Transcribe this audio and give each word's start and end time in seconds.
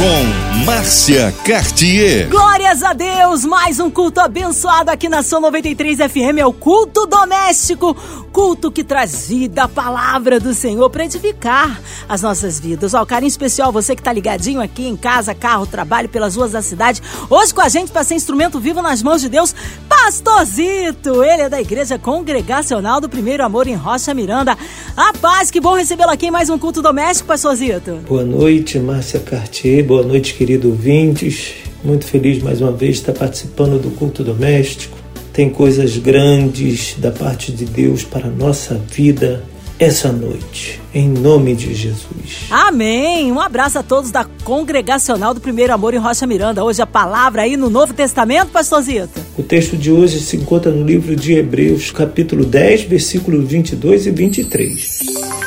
Com 0.00 0.64
Márcia 0.64 1.30
Cartier. 1.44 2.26
Glórias 2.30 2.82
a 2.82 2.94
Deus! 2.94 3.44
Mais 3.44 3.78
um 3.78 3.90
culto 3.90 4.18
abençoado 4.18 4.90
aqui 4.90 5.10
na 5.10 5.22
São 5.22 5.42
93 5.42 5.98
FM 5.98 6.38
é 6.38 6.46
o 6.46 6.54
culto 6.54 7.04
doméstico 7.04 7.94
culto 8.32 8.70
que 8.70 8.84
traz 8.84 9.28
vida, 9.28 9.64
a 9.64 9.68
palavra 9.68 10.38
do 10.38 10.54
Senhor 10.54 10.88
para 10.88 11.04
edificar 11.04 11.80
as 12.08 12.22
nossas 12.22 12.58
vidas. 12.60 12.94
Ó, 12.94 13.04
carinho 13.04 13.28
especial 13.28 13.72
você 13.72 13.94
que 13.94 14.00
está 14.00 14.12
ligadinho 14.12 14.60
aqui 14.60 14.86
em 14.86 14.96
casa, 14.96 15.34
carro, 15.34 15.66
trabalho, 15.66 16.08
pelas 16.08 16.36
ruas 16.36 16.52
da 16.52 16.62
cidade. 16.62 17.02
Hoje 17.28 17.52
com 17.52 17.60
a 17.60 17.68
gente 17.68 17.90
para 17.90 18.04
ser 18.04 18.14
instrumento 18.14 18.58
vivo 18.60 18.80
nas 18.80 19.02
mãos 19.02 19.20
de 19.20 19.28
Deus, 19.28 19.54
Pastorzito. 19.88 21.22
Ele 21.22 21.42
é 21.42 21.48
da 21.48 21.60
Igreja 21.60 21.98
Congregacional 21.98 23.00
do 23.00 23.08
Primeiro 23.08 23.44
Amor 23.44 23.66
em 23.66 23.74
Rocha 23.74 24.14
Miranda. 24.14 24.56
A 24.96 25.12
paz, 25.12 25.50
que 25.50 25.60
bom 25.60 25.74
recebê-lo 25.74 26.10
aqui 26.10 26.26
em 26.26 26.30
mais 26.30 26.48
um 26.48 26.58
culto 26.58 26.80
doméstico, 26.80 27.28
Pastorzito. 27.28 27.96
Boa 28.08 28.24
noite, 28.24 28.78
Márcia 28.78 29.20
Cartier. 29.20 29.84
Boa 29.90 30.04
noite, 30.04 30.34
querido 30.34 30.68
ouvintes. 30.68 31.54
Muito 31.82 32.04
feliz 32.04 32.40
mais 32.40 32.60
uma 32.60 32.70
vez 32.70 32.92
de 32.92 33.00
estar 33.00 33.12
participando 33.12 33.76
do 33.76 33.90
culto 33.90 34.22
doméstico 34.22 34.96
tem 35.32 35.50
coisas 35.50 35.96
grandes 35.96 36.94
da 36.96 37.10
parte 37.10 37.50
de 37.50 37.64
Deus 37.64 38.04
para 38.04 38.28
a 38.28 38.30
nossa 38.30 38.76
vida 38.76 39.42
essa 39.80 40.12
noite, 40.12 40.80
em 40.94 41.08
nome 41.08 41.56
de 41.56 41.74
Jesus. 41.74 42.46
Amém! 42.52 43.32
Um 43.32 43.40
abraço 43.40 43.80
a 43.80 43.82
todos 43.82 44.12
da 44.12 44.24
Congregacional 44.44 45.34
do 45.34 45.40
Primeiro 45.40 45.74
Amor 45.74 45.92
em 45.92 45.98
Rocha 45.98 46.24
Miranda. 46.24 46.64
Hoje 46.64 46.80
a 46.80 46.86
palavra 46.86 47.42
aí 47.42 47.56
no 47.56 47.68
Novo 47.68 47.92
Testamento, 47.92 48.52
pastorzito. 48.52 49.20
O 49.36 49.42
texto 49.42 49.76
de 49.76 49.90
hoje 49.90 50.20
se 50.20 50.36
encontra 50.36 50.70
no 50.70 50.86
livro 50.86 51.16
de 51.16 51.32
Hebreus, 51.32 51.90
capítulo 51.90 52.44
10, 52.44 52.82
versículos 52.82 53.44
22 53.44 54.06
e 54.06 54.10
23. 54.12 54.98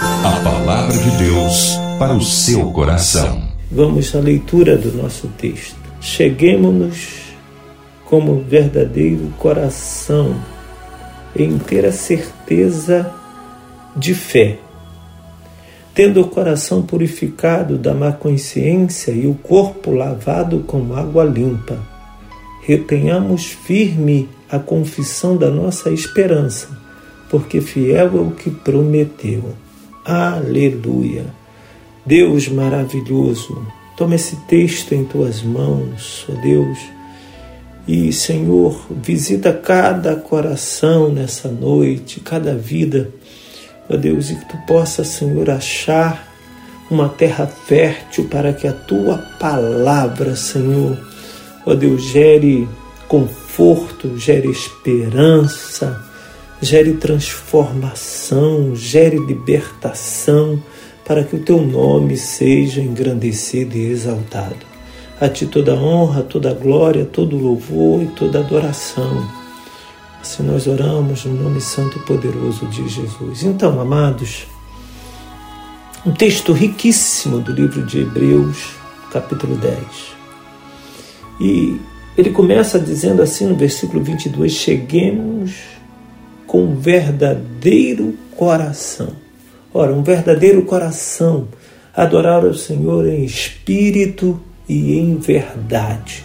A 0.02 0.42
palavra 0.44 0.98
de 0.98 1.12
Deus 1.12 1.78
para 1.98 2.14
o 2.14 2.22
seu 2.22 2.70
coração. 2.74 3.53
Vamos 3.76 4.14
à 4.14 4.20
leitura 4.20 4.78
do 4.78 4.92
nosso 4.92 5.28
texto. 5.30 5.76
Cheguemos-nos 6.00 7.34
como 8.06 8.40
verdadeiro 8.42 9.34
coração, 9.40 10.36
em 11.36 11.58
ter 11.58 11.84
a 11.84 11.92
certeza 11.92 13.12
de 13.96 14.14
fé. 14.14 14.60
Tendo 15.96 16.22
o 16.22 16.28
coração 16.28 16.84
purificado 16.84 17.76
da 17.76 17.96
má 17.96 18.12
consciência 18.12 19.12
e 19.12 19.26
o 19.26 19.34
corpo 19.34 19.90
lavado 19.90 20.60
com 20.60 20.94
água 20.94 21.24
limpa, 21.24 21.80
retenhamos 22.62 23.46
firme 23.46 24.30
a 24.52 24.60
confissão 24.60 25.36
da 25.36 25.50
nossa 25.50 25.90
esperança, 25.90 26.70
porque 27.28 27.60
fiel 27.60 28.18
é 28.18 28.22
o 28.22 28.30
que 28.30 28.52
prometeu. 28.52 29.56
Aleluia! 30.06 31.43
Deus 32.06 32.50
maravilhoso, 32.50 33.66
toma 33.96 34.16
esse 34.16 34.36
texto 34.48 34.94
em 34.94 35.06
tuas 35.06 35.42
mãos, 35.42 36.26
ó 36.30 36.34
Deus. 36.42 36.78
E, 37.88 38.12
Senhor, 38.12 38.86
visita 38.90 39.54
cada 39.54 40.16
coração 40.16 41.10
nessa 41.10 41.50
noite, 41.50 42.20
cada 42.20 42.56
vida, 42.56 43.10
ó 43.90 43.96
Deus, 43.96 44.30
e 44.30 44.36
que 44.36 44.46
tu 44.46 44.58
possa, 44.68 45.04
Senhor, 45.04 45.50
achar 45.50 46.28
uma 46.90 47.10
terra 47.10 47.48
fértil 47.48 48.26
para 48.30 48.54
que 48.54 48.68
a 48.68 48.74
tua 48.74 49.18
palavra, 49.40 50.36
Senhor, 50.36 50.98
ó 51.66 51.74
Deus, 51.74 52.04
gere 52.04 52.68
conforto, 53.08 54.18
gere 54.18 54.50
esperança, 54.50 56.02
gere 56.62 56.94
transformação, 56.94 58.76
gere 58.76 59.18
libertação, 59.18 60.62
para 61.06 61.24
que 61.24 61.36
o 61.36 61.40
teu 61.40 61.62
nome 61.62 62.18
seja 62.18 62.82
engrandecido 62.82 63.78
e 63.78 63.92
exaltado. 63.92 64.74
A 65.20 65.30
ti 65.30 65.46
toda 65.46 65.76
honra, 65.76 66.22
toda 66.24 66.54
glória, 66.54 67.06
todo 67.06 67.38
louvor 67.38 68.04
e 68.04 68.08
toda 68.08 68.40
adoração. 68.40 69.28
Assim 70.22 70.44
nós 70.44 70.68
oramos 70.68 71.26
no 71.26 71.44
nome 71.44 71.62
santo 71.62 71.98
e 71.98 72.02
poderoso 72.02 72.66
de 72.68 72.88
Jesus. 72.88 73.44
Então, 73.44 73.80
amados, 73.80 74.48
um 76.06 76.12
texto 76.12 76.54
riquíssimo 76.54 77.40
do 77.40 77.52
livro 77.52 77.86
de 77.86 78.00
Hebreus, 78.00 78.76
capítulo 79.12 79.56
10. 79.56 79.78
E 81.40 81.80
ele 82.18 82.30
começa 82.32 82.80
dizendo 82.80 83.22
assim 83.22 83.46
no 83.48 83.56
versículo 83.56 84.04
22: 84.04 84.52
Cheguemos 84.52 85.54
com 86.46 86.76
verdadeiro 86.76 88.16
coração. 88.36 89.23
Ora, 89.74 89.92
um 89.92 90.04
verdadeiro 90.04 90.62
coração, 90.64 91.48
adorar 91.96 92.46
o 92.46 92.54
Senhor 92.54 93.08
em 93.08 93.24
espírito 93.24 94.40
e 94.70 95.00
em 95.00 95.16
verdade. 95.16 96.24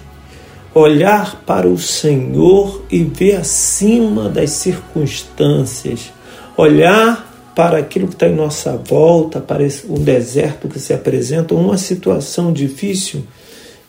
Olhar 0.74 1.42
para 1.46 1.66
o 1.66 1.78
Senhor 1.78 2.84
e 2.90 3.02
ver 3.02 3.36
acima 3.36 4.28
das 4.28 4.50
circunstâncias. 4.50 6.12
Olhar 6.56 7.52
para 7.56 7.78
aquilo 7.78 8.06
que 8.06 8.14
está 8.14 8.28
em 8.28 8.36
nossa 8.36 8.76
volta, 8.76 9.40
para 9.40 9.66
um 9.88 10.04
deserto 10.04 10.68
que 10.68 10.78
se 10.78 10.92
apresenta, 10.92 11.54
uma 11.54 11.78
situação 11.78 12.52
difícil 12.52 13.24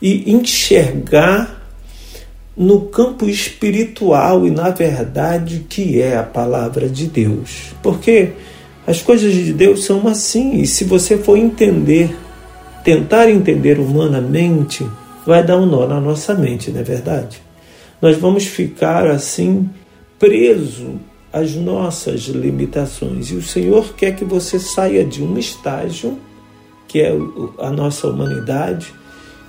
e 0.02 0.32
enxergar 0.32 1.60
no 2.56 2.82
campo 2.82 3.26
espiritual 3.26 4.48
e 4.48 4.52
na 4.52 4.70
verdade 4.70 5.66
que 5.70 6.02
é 6.02 6.18
a 6.18 6.24
palavra 6.24 6.90
de 6.90 7.08
Deus. 7.08 7.74
Porque 7.84 8.32
as 8.90 9.04
coisas 9.04 9.34
de 9.34 9.54
Deus 9.54 9.84
são 9.84 10.08
assim, 10.08 10.62
e 10.62 10.66
se 10.66 10.84
você 10.84 11.16
for 11.16 11.38
entender 11.38 12.10
tentar 12.84 13.30
entender 13.30 13.80
humanamente 13.80 14.84
vai 15.26 15.44
dar 15.44 15.58
um 15.58 15.66
nó 15.68 15.86
na 15.86 16.02
nossa 16.02 16.34
mente, 16.34 16.72
não 16.72 16.80
é 16.80 16.84
verdade? 16.84 17.40
Nós 18.02 18.18
vamos 18.18 18.46
ficar 18.46 19.06
assim 19.06 19.70
preso 20.18 21.00
às 21.32 21.54
nossas 21.54 22.22
limitações. 22.22 23.30
E 23.30 23.36
o 23.36 23.44
Senhor 23.44 23.94
quer 23.94 24.16
que 24.16 24.26
você 24.26 24.60
saia 24.60 25.06
de 25.06 25.22
um 25.22 25.38
estágio, 25.38 26.18
que 26.88 27.00
é 27.00 27.14
a 27.60 27.70
nossa 27.70 28.08
humanidade, 28.08 28.92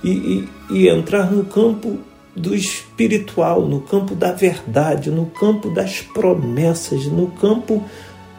e, 0.03 0.11
e, 0.11 0.49
e 0.69 0.87
entrar 0.87 1.31
no 1.31 1.45
campo 1.45 1.97
do 2.35 2.53
espiritual, 2.53 3.65
no 3.65 3.81
campo 3.81 4.13
da 4.13 4.33
verdade, 4.33 5.09
no 5.09 5.25
campo 5.25 5.69
das 5.69 6.01
promessas, 6.01 7.05
no 7.05 7.27
campo 7.27 7.83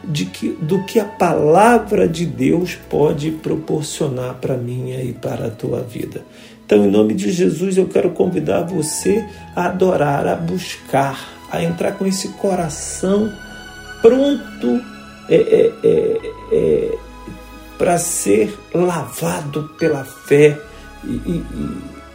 de 0.03 0.25
que, 0.25 0.49
do 0.49 0.83
que 0.83 0.99
a 0.99 1.05
palavra 1.05 2.07
de 2.07 2.25
Deus 2.25 2.75
pode 2.89 3.31
proporcionar 3.31 4.35
para 4.35 4.57
minha 4.57 5.01
e 5.01 5.13
para 5.13 5.47
a 5.47 5.51
tua 5.51 5.81
vida. 5.81 6.25
Então, 6.65 6.85
em 6.85 6.91
nome 6.91 7.13
de 7.13 7.31
Jesus, 7.31 7.77
eu 7.77 7.87
quero 7.87 8.11
convidar 8.11 8.63
você 8.63 9.25
a 9.55 9.65
adorar, 9.65 10.27
a 10.27 10.35
buscar, 10.35 11.45
a 11.51 11.61
entrar 11.61 11.93
com 11.93 12.05
esse 12.05 12.29
coração 12.29 13.31
pronto 14.01 14.81
é, 15.29 15.35
é, 15.35 15.71
é, 15.83 16.19
é 16.51 16.97
para 17.77 17.97
ser 17.97 18.57
lavado 18.73 19.69
pela 19.77 20.03
fé 20.03 20.57
e, 21.03 21.09
e, 21.09 21.43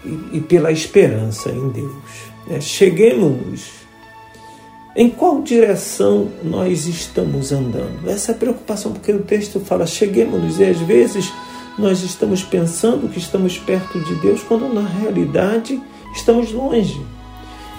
e, 0.04 0.36
e 0.38 0.40
pela 0.40 0.72
esperança 0.72 1.50
em 1.50 1.68
Deus. 1.70 2.02
Né? 2.46 2.60
Cheguemos-nos 2.60 3.77
em 4.98 5.08
qual 5.08 5.40
direção 5.42 6.26
nós 6.42 6.88
estamos 6.88 7.52
andando? 7.52 8.10
Essa 8.10 8.32
é 8.32 8.34
a 8.34 8.38
preocupação, 8.38 8.92
porque 8.92 9.12
o 9.12 9.22
texto 9.22 9.60
fala: 9.60 9.86
cheguemos-nos, 9.86 10.58
e 10.58 10.64
às 10.64 10.78
vezes 10.80 11.32
nós 11.78 12.02
estamos 12.02 12.42
pensando 12.42 13.08
que 13.08 13.20
estamos 13.20 13.56
perto 13.56 14.00
de 14.00 14.16
Deus, 14.16 14.42
quando 14.42 14.68
na 14.74 14.84
realidade 14.84 15.80
estamos 16.12 16.50
longe. 16.50 17.00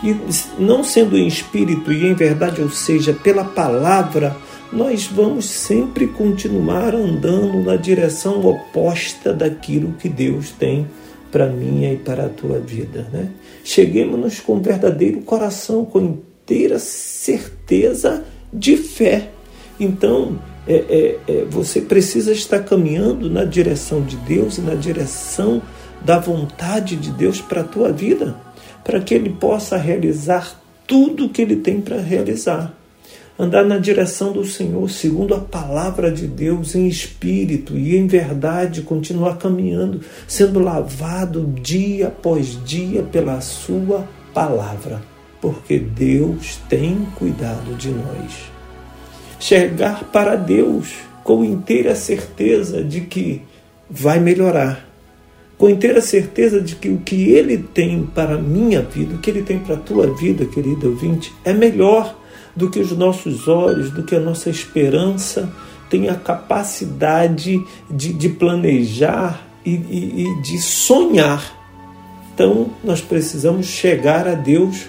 E 0.02 0.16
não 0.58 0.82
sendo 0.82 1.17
em 1.17 1.28
espírito 1.28 1.91
e 1.91 2.08
em 2.08 2.14
verdade, 2.14 2.61
ou 2.61 2.70
seja, 2.70 3.11
pela 3.11 3.44
palavra, 3.44 4.34
nós 4.72 5.05
vamos 5.08 5.44
sempre 5.44 6.08
continuar 6.08 6.96
andando 6.96 7.61
na 7.61 7.76
direção 7.76 8.40
oposta 8.46 9.34
daquilo 9.34 9.91
que 9.99 10.08
Deus 10.08 10.52
tem 10.52 10.88
para 11.29 11.47
minha 11.47 11.91
e 11.91 11.97
para 11.97 12.28
a 12.28 12.29
tua 12.29 12.59
vida. 12.59 13.09
Né? 13.11 13.28
Cheguemos-nos 13.61 14.40
com 14.40 14.61
verdadeiro 14.61 15.20
coração, 15.20 15.84
com 15.84 16.28
ter 16.49 16.73
a 16.73 16.79
certeza 16.79 18.23
de 18.51 18.75
fé. 18.75 19.29
Então, 19.79 20.40
é, 20.67 20.73
é, 20.73 21.19
é, 21.28 21.46
você 21.46 21.79
precisa 21.79 22.31
estar 22.31 22.63
caminhando 22.63 23.29
na 23.29 23.46
direção 23.46 24.01
de 24.01 24.17
Deus 24.17 24.57
e 24.57 24.61
na 24.61 24.73
direção 24.73 25.61
da 26.03 26.17
vontade 26.17 26.96
de 26.96 27.11
Deus 27.11 27.40
para 27.40 27.61
a 27.61 27.63
tua 27.63 27.91
vida, 27.91 28.35
para 28.84 28.99
que 28.99 29.13
Ele 29.13 29.29
possa 29.29 29.78
realizar 29.78 30.59
tudo 30.87 31.25
o 31.25 31.29
que 31.29 31.43
Ele 31.43 31.57
tem 31.57 31.79
para 31.79 32.01
realizar. 32.01 32.73
Andar 33.37 33.63
na 33.63 33.78
direção 33.78 34.34
do 34.34 34.43
Senhor, 34.43 34.90
segundo 34.90 35.35
a 35.35 35.40
palavra 35.40 36.11
de 36.11 36.28
Deus, 36.28 36.73
em 36.73 36.87
espírito 36.87 37.78
e 37.78 37.96
em 37.96 38.07
verdade, 38.07 38.81
continuar 38.81 39.37
caminhando, 39.37 40.01
sendo 40.28 40.59
lavado 40.59 41.53
dia 41.61 42.07
após 42.07 42.61
dia 42.66 43.03
pela 43.03 43.40
Sua 43.40 44.05
palavra. 44.34 45.09
Porque 45.41 45.80
Deus 45.80 46.58
tem 46.70 47.08
cuidado 47.16 47.76
de 47.76 47.90
nós. 47.90 48.52
Chegar 49.40 50.06
para 50.06 50.36
Deus 50.36 50.94
com 51.24 51.44
inteira 51.44 51.96
certeza 51.96 52.84
de 52.84 53.02
que 53.02 53.41
vai 53.90 54.20
melhorar, 54.20 54.88
com 55.58 55.70
inteira 55.70 56.02
certeza 56.02 56.62
de 56.62 56.76
que 56.76 56.90
o 56.90 56.97
que 56.97 57.32
Ele 57.32 57.58
tem 57.58 58.03
para 58.03 58.36
a 58.36 58.41
minha 58.41 58.82
vida, 58.82 59.16
o 59.16 59.18
que 59.20 59.30
Ele 59.30 59.44
tem 59.44 59.59
para 59.59 59.76
a 59.76 59.80
tua 59.80 60.14
vida, 60.16 60.46
querido 60.46 60.90
ouvinte, 60.90 61.34
é 61.44 61.53
melhor 61.53 62.18
do 62.56 62.70
que 62.70 62.80
os 62.80 62.92
nossos 62.92 63.47
olhos, 63.47 63.92
do 63.92 64.03
que 64.03 64.16
a 64.16 64.20
nossa 64.20 64.50
esperança 64.50 65.52
tem 65.90 66.08
a 66.08 66.16
capacidade 66.16 67.64
de, 67.90 68.14
de 68.14 68.30
planejar 68.30 69.47
e, 69.66 69.72
e, 69.72 70.24
e 70.24 70.42
de 70.42 70.58
sonhar. 70.59 71.58
Então, 72.34 72.70
nós 72.84 73.02
precisamos 73.02 73.66
chegar 73.66 74.28
a 74.28 74.34
Deus 74.34 74.88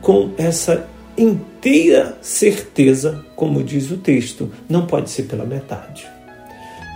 com 0.00 0.30
essa 0.38 0.88
inteira 1.16 2.16
certeza, 2.22 3.24
como 3.36 3.62
diz 3.62 3.90
o 3.90 3.96
texto, 3.96 4.50
não 4.68 4.86
pode 4.86 5.10
ser 5.10 5.24
pela 5.24 5.44
metade. 5.44 6.06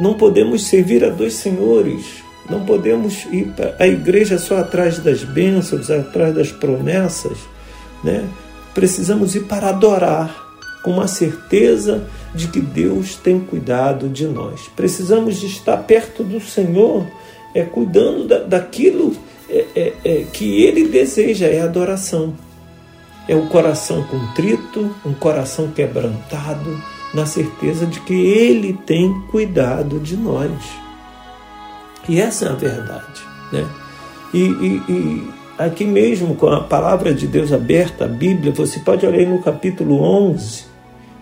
Não 0.01 0.15
podemos 0.15 0.67
servir 0.67 1.05
a 1.05 1.11
dois 1.11 1.35
senhores, 1.35 2.05
não 2.49 2.65
podemos 2.65 3.25
ir 3.33 3.49
para 3.55 3.77
a 3.79 3.87
igreja 3.87 4.39
só 4.39 4.59
atrás 4.59 4.99
das 4.99 5.23
bênçãos, 5.23 5.91
atrás 5.91 6.35
das 6.35 6.51
promessas, 6.51 7.39
né? 8.03 8.29
Precisamos 8.75 9.35
ir 9.35 9.45
para 9.45 9.69
adorar 9.69 10.45
com 10.83 10.91
uma 10.91 11.09
certeza 11.09 12.05
de 12.35 12.49
que 12.49 12.61
Deus 12.61 13.15
tem 13.15 13.41
cuidado 13.41 14.09
de 14.09 14.27
nós. 14.27 14.69
Precisamos 14.77 15.43
estar 15.43 15.77
perto 15.79 16.23
do 16.23 16.41
Senhor, 16.41 17.07
é 17.55 17.63
cuidando 17.63 18.27
da, 18.27 18.41
daquilo 18.41 19.17
é, 19.49 19.65
é, 19.75 19.93
é, 20.05 20.25
que 20.33 20.63
Ele 20.63 20.89
deseja, 20.89 21.47
é 21.47 21.61
adoração. 21.61 22.35
É 23.27 23.35
o 23.35 23.47
coração 23.47 24.03
contrito, 24.05 24.95
um 25.05 25.15
coração 25.15 25.69
quebrantado, 25.69 26.81
na 27.15 27.27
certeza 27.27 27.87
de 27.87 28.01
que 28.01 28.15
Ele 28.15 28.73
tem 28.73 29.13
cuidado 29.31 29.99
de 30.01 30.17
nós. 30.17 30.51
E 32.09 32.21
essa 32.21 32.47
é 32.47 32.49
a 32.49 32.55
verdade. 32.55 33.23
Né? 33.53 33.67
E, 34.35 34.39
e, 34.39 34.83
e 34.89 35.29
aqui 35.57 35.85
mesmo, 35.85 36.35
com 36.35 36.49
a 36.49 36.61
palavra 36.61 37.15
de 37.15 37.27
Deus 37.27 37.53
aberta, 37.53 38.05
a 38.05 38.09
Bíblia, 38.09 38.53
você 38.53 38.81
pode 38.81 39.07
olhar 39.07 39.27
no 39.27 39.41
capítulo 39.41 40.03
11, 40.03 40.65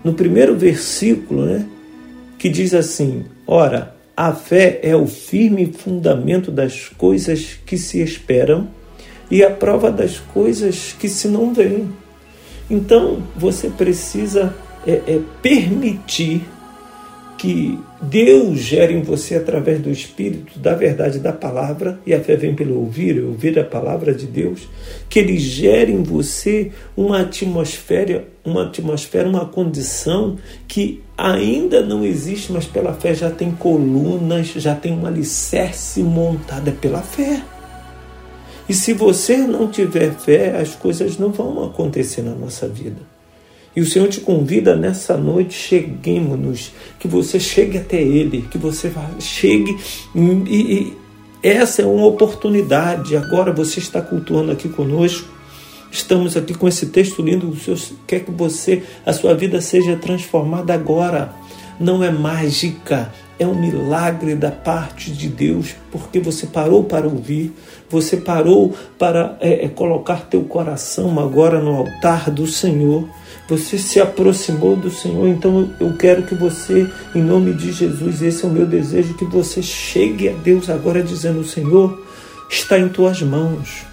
no 0.03 0.15
primeiro 0.15 0.57
versículo, 0.57 1.45
né, 1.45 1.67
que 2.39 2.49
diz 2.49 2.75
assim: 2.75 3.25
Ora, 3.47 3.95
a 4.17 4.33
fé 4.33 4.81
é 4.83 4.97
o 4.97 5.07
firme 5.07 5.73
fundamento 5.73 6.51
das 6.51 6.89
coisas 6.89 7.59
que 7.65 7.77
se 7.77 8.01
esperam 8.01 8.69
e 9.33 9.43
a 9.43 9.49
prova 9.49 9.91
das 9.91 10.19
coisas 10.19 10.95
que 10.99 11.09
se 11.09 11.27
não 11.27 11.55
veem. 11.55 11.89
Então, 12.71 13.23
você 13.35 13.71
precisa 13.71 14.55
é, 14.87 14.93
é 14.93 15.21
permitir 15.41 16.43
que 17.39 17.79
Deus 18.01 18.61
gere 18.61 18.93
em 18.93 19.01
você 19.01 19.35
através 19.35 19.81
do 19.81 19.91
Espírito, 19.91 20.59
da 20.59 20.75
verdade 20.75 21.19
da 21.19 21.33
palavra, 21.33 21.99
e 22.07 22.13
a 22.13 22.21
fé 22.21 22.37
vem 22.37 22.55
pelo 22.55 22.79
ouvir, 22.79 23.25
ouvir 23.25 23.59
a 23.59 23.65
palavra 23.65 24.15
de 24.15 24.27
Deus, 24.27 24.69
que 25.09 25.19
Ele 25.19 25.39
gere 25.39 25.91
em 25.91 26.03
você 26.03 26.71
uma 26.95 27.23
atmosfera, 27.23 28.29
uma 28.45 28.65
atmosfera, 28.65 29.27
uma 29.27 29.47
condição 29.47 30.37
que 30.69 31.03
ainda 31.17 31.81
não 31.81 32.05
existe, 32.05 32.53
mas 32.53 32.67
pela 32.67 32.93
fé 32.93 33.15
já 33.15 33.31
tem 33.31 33.51
colunas, 33.51 34.49
já 34.49 34.75
tem 34.75 34.93
um 34.93 35.07
alicerce 35.07 36.03
montada 36.03 36.71
pela 36.71 37.01
fé. 37.01 37.43
E 38.73 38.75
se 38.75 38.95
você 38.95 39.37
não 39.37 39.69
tiver 39.69 40.13
fé, 40.13 40.57
as 40.59 40.75
coisas 40.75 41.19
não 41.19 41.31
vão 41.31 41.63
acontecer 41.63 42.23
na 42.23 42.35
nossa 42.35 42.67
vida. 42.67 43.03
E 43.77 43.83
o 43.83 43.87
Senhor 43.87 44.09
te 44.09 44.23
convida 44.23 44.75
nessa 44.75 45.15
noite, 45.15 45.53
cheguemos-nos, 45.53 46.73
que 46.99 47.07
você 47.07 47.39
chegue 47.39 47.77
até 47.77 48.01
Ele, 48.01 48.49
que 48.51 48.57
você 48.57 48.91
chegue 49.21 49.77
e, 50.17 50.57
e 50.57 50.97
essa 51.43 51.83
é 51.83 51.85
uma 51.85 52.07
oportunidade. 52.07 53.15
Agora 53.15 53.53
você 53.53 53.79
está 53.79 54.01
cultuando 54.01 54.51
aqui 54.51 54.71
conosco. 54.71 55.29
Estamos 55.91 56.35
aqui 56.35 56.55
com 56.55 56.67
esse 56.67 56.87
texto 56.87 57.21
lindo. 57.21 57.51
O 57.51 57.57
Senhor 57.59 57.79
quer 58.07 58.21
que 58.21 58.31
você, 58.31 58.85
a 59.05 59.13
sua 59.13 59.35
vida 59.35 59.61
seja 59.61 59.97
transformada 59.97 60.73
agora. 60.73 61.31
Não 61.79 62.03
é 62.03 62.11
mágica, 62.11 63.13
é 63.39 63.47
um 63.47 63.55
milagre 63.55 64.35
da 64.35 64.51
parte 64.51 65.11
de 65.11 65.29
Deus, 65.29 65.75
porque 65.91 66.21
você 66.21 66.47
parou 66.47 66.85
para 66.85 67.07
ouvir, 67.07 67.53
você 67.93 68.17
parou 68.17 68.75
para 68.99 69.37
é, 69.39 69.67
é 69.67 69.69
colocar 69.69 70.23
teu 70.23 70.43
coração 70.45 71.21
agora 71.21 71.61
no 71.61 71.77
altar 71.77 72.31
do 72.31 72.47
Senhor. 72.47 73.07
Você 73.47 73.77
se 73.77 74.01
aproximou 74.01 74.75
do 74.75 74.91
Senhor, 74.91 75.29
então 75.29 75.71
eu 75.79 75.95
quero 75.99 76.23
que 76.23 76.35
você, 76.35 76.89
em 77.15 77.21
nome 77.21 77.53
de 77.53 77.71
Jesus, 77.71 78.23
esse 78.23 78.45
é 78.45 78.49
o 78.49 78.51
meu 78.51 78.65
desejo, 78.65 79.15
que 79.15 79.27
você 79.27 79.61
chegue 79.61 80.31
a 80.31 80.33
Deus 80.33 80.71
agora 80.71 81.03
dizendo: 81.03 81.45
Senhor, 81.45 82.03
está 82.49 82.79
em 82.79 82.89
tuas 82.89 83.21
mãos. 83.21 83.85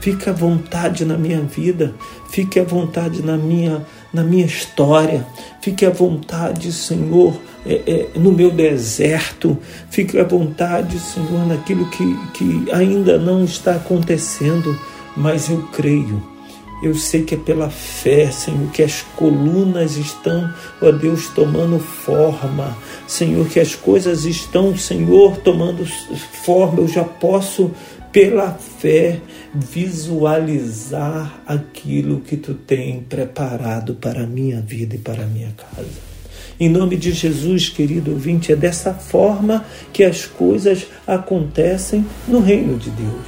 Fique 0.00 0.28
à 0.28 0.32
vontade 0.32 1.04
na 1.06 1.16
minha 1.16 1.40
vida, 1.40 1.94
fique 2.30 2.60
à 2.60 2.64
vontade 2.64 3.22
na 3.22 3.36
minha, 3.38 3.84
na 4.12 4.22
minha 4.22 4.44
história, 4.44 5.26
fique 5.62 5.84
à 5.84 5.90
vontade, 5.90 6.70
Senhor, 6.70 7.34
é, 7.66 7.82
é, 7.86 8.18
no 8.18 8.32
meu 8.32 8.50
deserto, 8.50 9.58
fique 9.90 10.18
à 10.18 10.24
vontade, 10.24 10.98
Senhor, 10.98 11.46
naquilo 11.46 11.88
que, 11.90 12.16
que 12.34 12.70
ainda 12.72 13.18
não 13.18 13.44
está 13.44 13.76
acontecendo, 13.76 14.78
mas 15.16 15.48
eu 15.50 15.62
creio 15.72 16.36
eu 16.82 16.94
sei 16.94 17.22
que 17.22 17.34
é 17.34 17.38
pela 17.38 17.70
fé, 17.70 18.30
Senhor, 18.30 18.70
que 18.70 18.82
as 18.82 19.00
colunas 19.00 19.96
estão, 19.96 20.52
ó 20.80 20.92
Deus, 20.92 21.28
tomando 21.30 21.78
forma. 21.78 22.76
Senhor, 23.06 23.48
que 23.48 23.58
as 23.58 23.74
coisas 23.74 24.24
estão, 24.24 24.76
Senhor, 24.76 25.38
tomando 25.38 25.86
forma. 25.86 26.80
Eu 26.80 26.88
já 26.88 27.02
posso, 27.02 27.70
pela 28.12 28.52
fé, 28.52 29.20
visualizar 29.54 31.40
aquilo 31.46 32.20
que 32.20 32.36
tu 32.36 32.52
tem 32.52 33.00
preparado 33.00 33.94
para 33.94 34.24
a 34.24 34.26
minha 34.26 34.60
vida 34.60 34.96
e 34.96 34.98
para 34.98 35.22
a 35.22 35.26
minha 35.26 35.52
casa. 35.52 36.15
Em 36.58 36.70
nome 36.70 36.96
de 36.96 37.12
Jesus, 37.12 37.68
querido 37.68 38.12
ouvinte, 38.12 38.50
é 38.50 38.56
dessa 38.56 38.94
forma 38.94 39.64
que 39.92 40.02
as 40.02 40.24
coisas 40.24 40.86
acontecem 41.06 42.06
no 42.26 42.40
reino 42.40 42.78
de 42.78 42.88
Deus. 42.90 43.26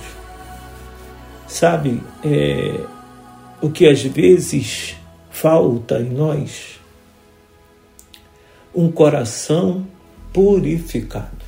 Sabe, 1.47 2.01
é, 2.25 2.81
o 3.61 3.69
que 3.71 3.87
às 3.87 4.03
vezes 4.03 4.97
falta 5.31 5.99
em 6.01 6.11
nós? 6.11 6.81
Um 8.75 8.91
coração 8.91 9.87
purificado. 10.33 11.47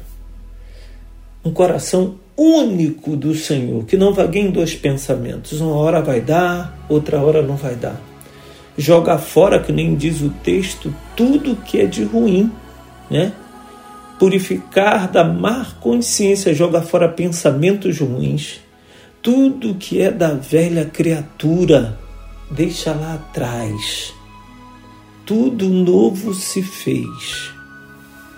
Um 1.42 1.52
coração 1.52 2.16
único 2.36 3.16
do 3.16 3.34
Senhor, 3.34 3.84
que 3.84 3.96
não 3.96 4.12
vague 4.12 4.38
em 4.38 4.50
dois 4.50 4.74
pensamentos. 4.74 5.60
Uma 5.60 5.76
hora 5.76 6.02
vai 6.02 6.20
dar, 6.20 6.78
outra 6.88 7.20
hora 7.20 7.42
não 7.42 7.56
vai 7.56 7.74
dar. 7.74 8.09
Joga 8.76 9.18
fora, 9.18 9.60
que 9.60 9.72
nem 9.72 9.94
diz 9.94 10.20
o 10.22 10.30
texto, 10.30 10.94
tudo 11.16 11.56
que 11.56 11.80
é 11.80 11.86
de 11.86 12.04
ruim, 12.04 12.50
né? 13.10 13.32
Purificar 14.18 15.08
da 15.08 15.24
má 15.24 15.66
consciência, 15.80 16.54
joga 16.54 16.82
fora 16.82 17.08
pensamentos 17.08 17.98
ruins 17.98 18.60
tudo 19.22 19.74
que 19.74 20.00
é 20.00 20.10
da 20.10 20.32
velha 20.32 20.86
criatura, 20.86 21.98
deixa 22.50 22.92
lá 22.92 23.14
atrás. 23.14 24.14
Tudo 25.26 25.68
novo 25.68 26.32
se 26.32 26.62
fez. 26.62 27.52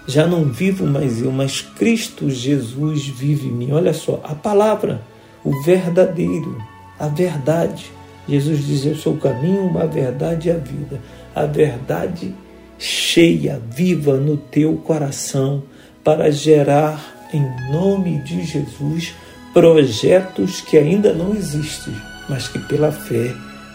Já 0.06 0.26
não 0.26 0.44
vivo 0.46 0.84
mais 0.84 1.22
eu, 1.22 1.30
mas 1.30 1.60
Cristo 1.60 2.28
Jesus 2.28 3.06
vive 3.06 3.46
em 3.46 3.52
mim. 3.52 3.72
Olha 3.72 3.94
só, 3.94 4.20
a 4.24 4.34
palavra, 4.34 5.02
o 5.44 5.62
verdadeiro, 5.62 6.60
a 6.98 7.06
verdade. 7.06 7.92
Jesus 8.32 8.64
diz: 8.64 8.86
Eu 8.86 8.96
sou 8.96 9.12
o 9.12 9.18
caminho, 9.18 9.78
a 9.78 9.84
verdade 9.84 10.48
e 10.48 10.52
a 10.52 10.56
vida. 10.56 10.98
A 11.34 11.44
verdade 11.44 12.34
cheia, 12.78 13.60
viva 13.70 14.16
no 14.16 14.38
teu 14.38 14.76
coração, 14.78 15.62
para 16.02 16.32
gerar, 16.32 17.28
em 17.34 17.44
nome 17.70 18.22
de 18.22 18.42
Jesus, 18.42 19.14
projetos 19.52 20.62
que 20.62 20.78
ainda 20.78 21.12
não 21.12 21.34
existem, 21.34 21.94
mas 22.26 22.48
que 22.48 22.58
pela 22.58 22.90
fé 22.90 23.34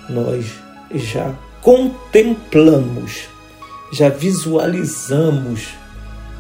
nós 0.10 0.46
já 0.92 1.36
contemplamos, 1.62 3.28
já 3.94 4.10
visualizamos 4.10 5.68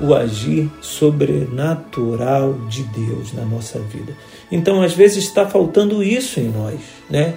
o 0.01 0.13
agir 0.15 0.69
sobrenatural 0.81 2.53
de 2.67 2.81
Deus 2.83 3.31
na 3.33 3.45
nossa 3.45 3.79
vida. 3.79 4.13
Então, 4.51 4.81
às 4.81 4.93
vezes 4.93 5.23
está 5.23 5.45
faltando 5.45 6.03
isso 6.03 6.39
em 6.39 6.49
nós, 6.49 6.79
né? 7.09 7.35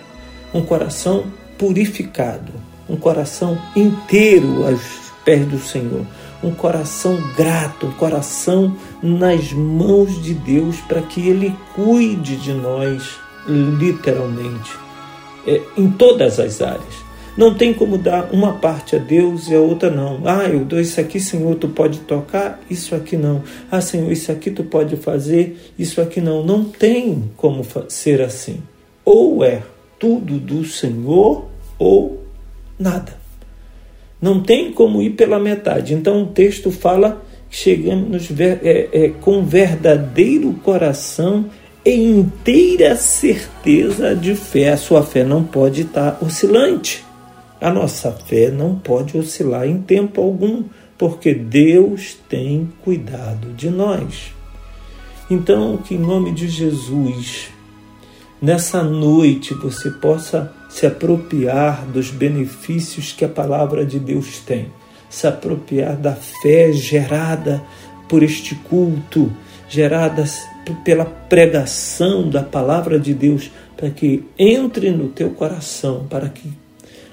Um 0.52 0.62
coração 0.62 1.24
purificado, 1.58 2.52
um 2.88 2.96
coração 2.96 3.58
inteiro 3.76 4.66
aos 4.66 4.80
pés 5.24 5.46
do 5.46 5.58
Senhor, 5.58 6.04
um 6.42 6.50
coração 6.50 7.18
grato, 7.36 7.86
um 7.86 7.92
coração 7.92 8.74
nas 9.02 9.52
mãos 9.52 10.22
de 10.22 10.34
Deus 10.34 10.76
para 10.88 11.02
que 11.02 11.28
Ele 11.28 11.54
cuide 11.74 12.36
de 12.36 12.52
nós, 12.52 13.18
literalmente. 13.46 14.72
é, 15.46 15.60
em 15.76 15.90
todas 15.90 16.38
as 16.38 16.60
áreas. 16.60 17.10
Não 17.36 17.54
tem 17.54 17.72
como 17.72 17.96
dar 17.96 18.28
uma 18.32 18.54
parte 18.54 18.96
a 18.96 18.98
Deus 18.98 19.48
e 19.48 19.54
a 19.54 19.60
outra 19.60 19.88
não. 19.90 20.20
Ah, 20.24 20.48
eu 20.48 20.64
dou 20.64 20.80
isso 20.80 21.00
aqui, 21.00 21.20
Senhor, 21.20 21.54
tu 21.54 21.68
pode 21.68 22.00
tocar, 22.00 22.60
isso 22.68 22.94
aqui 22.94 23.16
não. 23.16 23.42
Ah, 23.70 23.80
Senhor, 23.80 24.10
isso 24.10 24.30
aqui 24.30 24.50
tu 24.50 24.64
pode 24.64 24.96
fazer, 24.96 25.72
isso 25.78 26.00
aqui 26.00 26.20
não. 26.20 26.44
Não 26.44 26.64
tem 26.64 27.30
como 27.36 27.64
ser 27.88 28.20
assim. 28.20 28.60
Ou 29.04 29.44
é 29.44 29.62
tudo 30.00 30.40
do 30.40 30.64
Senhor 30.64 31.46
ou 31.78 32.24
nada. 32.78 33.20
Não 34.20 34.42
tem 34.42 34.72
como 34.72 35.00
ir 35.00 35.10
pela 35.10 35.38
metade. 35.38 35.94
Então 35.94 36.22
o 36.22 36.26
texto 36.26 36.72
fala 36.72 37.22
que 37.48 37.56
chegamos 37.56 38.28
é, 38.40 38.88
é, 38.92 39.08
com 39.20 39.44
verdadeiro 39.44 40.52
coração 40.64 41.46
e 41.84 41.94
inteira 41.94 42.96
certeza 42.96 44.16
de 44.16 44.34
fé. 44.34 44.70
A 44.70 44.76
sua 44.76 45.02
fé 45.02 45.22
não 45.22 45.44
pode 45.44 45.82
estar 45.82 46.18
oscilante. 46.22 47.04
A 47.60 47.70
nossa 47.70 48.10
fé 48.10 48.50
não 48.50 48.74
pode 48.74 49.18
oscilar 49.18 49.66
em 49.66 49.82
tempo 49.82 50.22
algum, 50.22 50.64
porque 50.96 51.34
Deus 51.34 52.16
tem 52.28 52.72
cuidado 52.82 53.52
de 53.52 53.68
nós. 53.68 54.32
Então, 55.30 55.76
que 55.76 55.94
em 55.94 55.98
nome 55.98 56.32
de 56.32 56.48
Jesus, 56.48 57.50
nessa 58.40 58.82
noite 58.82 59.54
você 59.54 59.90
possa 59.90 60.52
se 60.68 60.86
apropriar 60.86 61.84
dos 61.86 62.10
benefícios 62.10 63.12
que 63.12 63.24
a 63.24 63.28
palavra 63.28 63.84
de 63.84 63.98
Deus 63.98 64.38
tem, 64.38 64.72
se 65.08 65.26
apropriar 65.26 65.96
da 65.96 66.14
fé 66.14 66.72
gerada 66.72 67.62
por 68.08 68.22
este 68.22 68.54
culto, 68.54 69.30
gerada 69.68 70.24
pela 70.84 71.04
pregação 71.04 72.28
da 72.28 72.42
palavra 72.42 72.98
de 72.98 73.12
Deus, 73.12 73.50
para 73.76 73.90
que 73.90 74.24
entre 74.38 74.90
no 74.90 75.08
teu 75.08 75.30
coração, 75.30 76.06
para 76.08 76.28
que 76.28 76.52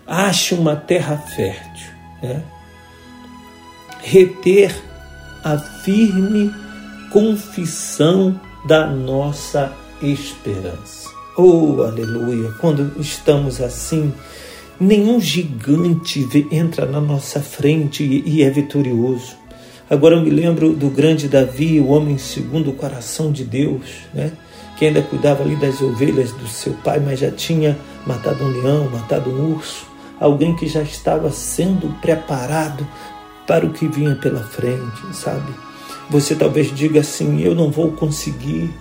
ache 0.05 0.53
uma 0.53 0.75
terra 0.75 1.17
fértil. 1.17 1.91
Né? 2.21 2.43
Reter 4.01 4.75
a 5.43 5.57
firme 5.57 6.53
confissão 7.11 8.39
da 8.67 8.87
nossa 8.87 9.73
esperança. 10.01 11.06
Oh, 11.37 11.83
aleluia! 11.83 12.51
Quando 12.59 12.99
estamos 12.99 13.61
assim, 13.61 14.11
nenhum 14.79 15.19
gigante 15.19 16.27
entra 16.51 16.85
na 16.85 16.99
nossa 16.99 17.39
frente 17.39 18.03
e 18.25 18.41
é 18.41 18.49
vitorioso. 18.49 19.35
Agora 19.89 20.15
eu 20.15 20.21
me 20.21 20.31
lembro 20.31 20.73
do 20.73 20.89
grande 20.89 21.27
Davi, 21.27 21.79
o 21.79 21.89
homem 21.89 22.17
segundo 22.17 22.71
o 22.71 22.73
coração 22.73 23.31
de 23.31 23.43
Deus, 23.43 23.83
né? 24.13 24.31
que 24.77 24.85
ainda 24.85 25.01
cuidava 25.01 25.43
ali 25.43 25.55
das 25.55 25.81
ovelhas 25.81 26.31
do 26.31 26.47
seu 26.47 26.73
pai, 26.83 26.99
mas 26.99 27.19
já 27.19 27.31
tinha 27.31 27.77
matado 28.05 28.43
um 28.43 28.47
leão, 28.49 28.89
matado 28.89 29.29
um 29.29 29.53
urso 29.55 29.87
alguém 30.19 30.55
que 30.55 30.67
já 30.67 30.81
estava 30.81 31.31
sendo 31.31 31.89
preparado 32.01 32.87
para 33.45 33.65
o 33.65 33.71
que 33.71 33.87
vinha 33.87 34.15
pela 34.15 34.43
frente, 34.43 35.01
sabe? 35.13 35.53
Você 36.09 36.35
talvez 36.35 36.73
diga 36.73 37.01
assim: 37.01 37.41
eu 37.41 37.55
não 37.55 37.71
vou 37.71 37.91
conseguir, 37.91 38.73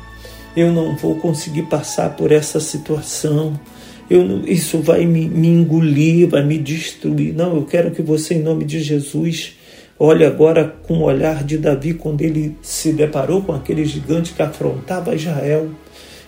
eu 0.56 0.72
não 0.72 0.96
vou 0.96 1.16
conseguir 1.16 1.64
passar 1.64 2.16
por 2.16 2.32
essa 2.32 2.58
situação, 2.58 3.60
eu, 4.08 4.42
isso 4.46 4.78
vai 4.78 5.04
me, 5.04 5.28
me 5.28 5.48
engolir, 5.48 6.28
vai 6.28 6.44
me 6.44 6.58
destruir. 6.58 7.34
Não, 7.34 7.56
eu 7.56 7.64
quero 7.64 7.90
que 7.90 8.00
você, 8.00 8.34
em 8.34 8.42
nome 8.42 8.64
de 8.64 8.80
Jesus, 8.80 9.54
olhe 9.98 10.24
agora 10.24 10.64
com 10.86 10.94
o 10.94 11.02
olhar 11.02 11.44
de 11.44 11.58
Davi 11.58 11.92
quando 11.92 12.22
ele 12.22 12.56
se 12.62 12.92
deparou 12.92 13.42
com 13.42 13.52
aquele 13.52 13.84
gigante 13.84 14.32
que 14.32 14.42
afrontava 14.42 15.14
Israel. 15.14 15.68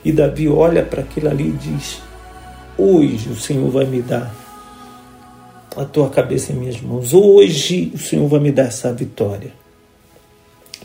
E 0.05 0.13
Davi 0.13 0.49
olha 0.49 0.83
para 0.83 1.03
aquilo 1.03 1.29
ali 1.29 1.49
e 1.49 1.53
diz: 1.53 2.01
Hoje 2.77 3.29
o 3.31 3.37
Senhor 3.37 3.71
vai 3.71 3.85
me 3.85 4.03
dar 4.03 4.35
a 5.77 5.85
tua 5.85 6.11
cabeça 6.11 6.53
em 6.53 6.57
minhas 6.57 6.81
mãos. 6.81 7.15
Hoje 7.15 7.93
o 7.95 7.99
Senhor 7.99 8.29
vai 8.29 8.41
me 8.41 8.51
dar 8.51 8.65
essa 8.65 8.93
vitória. 8.93 9.53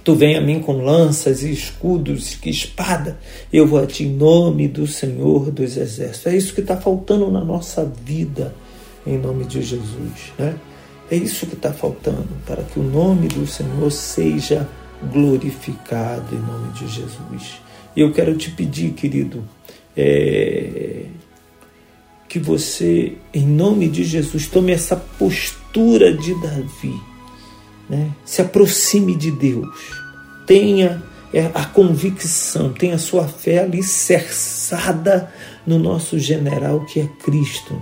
Tu 0.04 0.14
vem 0.16 0.36
a 0.36 0.42
mim 0.42 0.60
com 0.60 0.84
lanças 0.84 1.44
e 1.44 1.52
escudos 1.52 2.38
e 2.44 2.50
espada, 2.50 3.18
eu 3.52 3.66
vou 3.66 3.80
a 3.80 3.88
ti 3.88 4.04
em 4.04 4.14
nome 4.14 4.68
do 4.68 4.86
Senhor 4.86 5.50
dos 5.50 5.78
Exércitos. 5.78 6.28
É 6.28 6.36
isso 6.36 6.54
que 6.54 6.60
está 6.60 6.76
faltando 6.76 7.32
na 7.32 7.44
nossa 7.44 7.90
vida, 8.04 8.54
em 9.08 9.18
nome 9.18 9.46
de 9.46 9.62
Jesus. 9.62 10.34
Né? 10.38 10.56
É 11.10 11.16
isso 11.16 11.46
que 11.46 11.56
está 11.56 11.72
faltando, 11.72 12.28
para 12.46 12.64
que 12.64 12.80
o 12.80 12.84
nome 12.84 13.30
do 13.30 13.48
Senhor 13.48 13.90
seja 13.92 14.68
glorificado 15.12 16.36
em 16.36 16.40
nome 16.40 16.74
de 16.74 16.88
Jesus. 16.88 17.62
E 17.96 18.02
eu 18.02 18.12
quero 18.12 18.36
te 18.36 18.52
pedir, 18.52 18.92
querido, 18.92 19.44
é, 19.96 21.06
que 22.28 22.40
você, 22.40 23.14
em 23.34 23.46
nome 23.46 23.88
de 23.88 24.04
Jesus, 24.04 24.48
tome 24.48 24.72
essa 24.72 24.96
postura 24.96 26.12
de 26.12 26.34
Davi, 26.42 27.00
né? 27.90 28.12
se 28.26 28.42
aproxime 28.42 29.16
de 29.16 29.32
Deus, 29.32 29.68
tenha 30.46 31.02
é, 31.34 31.50
a 31.54 31.66
convicção, 31.66 32.72
tenha 32.72 32.98
sua 32.98 33.28
fé 33.28 33.60
alicerçada 33.60 35.32
no 35.66 35.80
nosso 35.80 36.20
general 36.20 36.86
que 36.86 37.00
é 37.00 37.08
Cristo, 37.24 37.82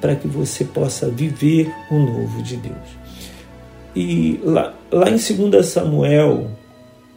para 0.00 0.14
que 0.14 0.28
você 0.28 0.64
possa 0.64 1.08
viver 1.08 1.72
o 1.90 1.98
novo 1.98 2.42
de 2.42 2.56
Deus. 2.56 3.06
E 3.94 4.38
lá, 4.44 4.74
lá 4.92 5.08
em 5.08 5.16
2 5.16 5.64
Samuel, 5.64 6.50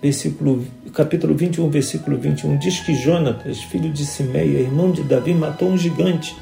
versículo, 0.02 0.66
capítulo 0.94 1.36
21, 1.36 1.70
versículo 1.70 2.18
21, 2.18 2.58
diz 2.58 2.80
que 2.80 2.96
Jonatas, 2.96 3.60
filho 3.64 3.92
de 3.92 4.06
Simeia, 4.06 4.60
irmão 4.60 4.92
de 4.92 5.04
Davi, 5.04 5.34
matou 5.34 5.70
um 5.70 5.78
gigante 5.78 6.34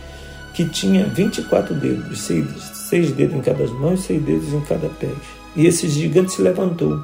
que 0.53 0.65
tinha 0.69 1.05
24 1.05 1.73
dedos, 1.75 2.21
seis, 2.21 2.45
seis 2.89 3.11
dedos 3.11 3.35
em 3.35 3.41
cada 3.41 3.65
mão 3.67 3.95
e 3.95 3.97
seis 3.97 4.21
dedos 4.21 4.53
em 4.53 4.61
cada 4.61 4.89
pé. 4.89 5.09
E 5.57 5.65
esse 5.65 5.89
gigante 5.89 6.31
se 6.31 6.41
levantou. 6.41 6.97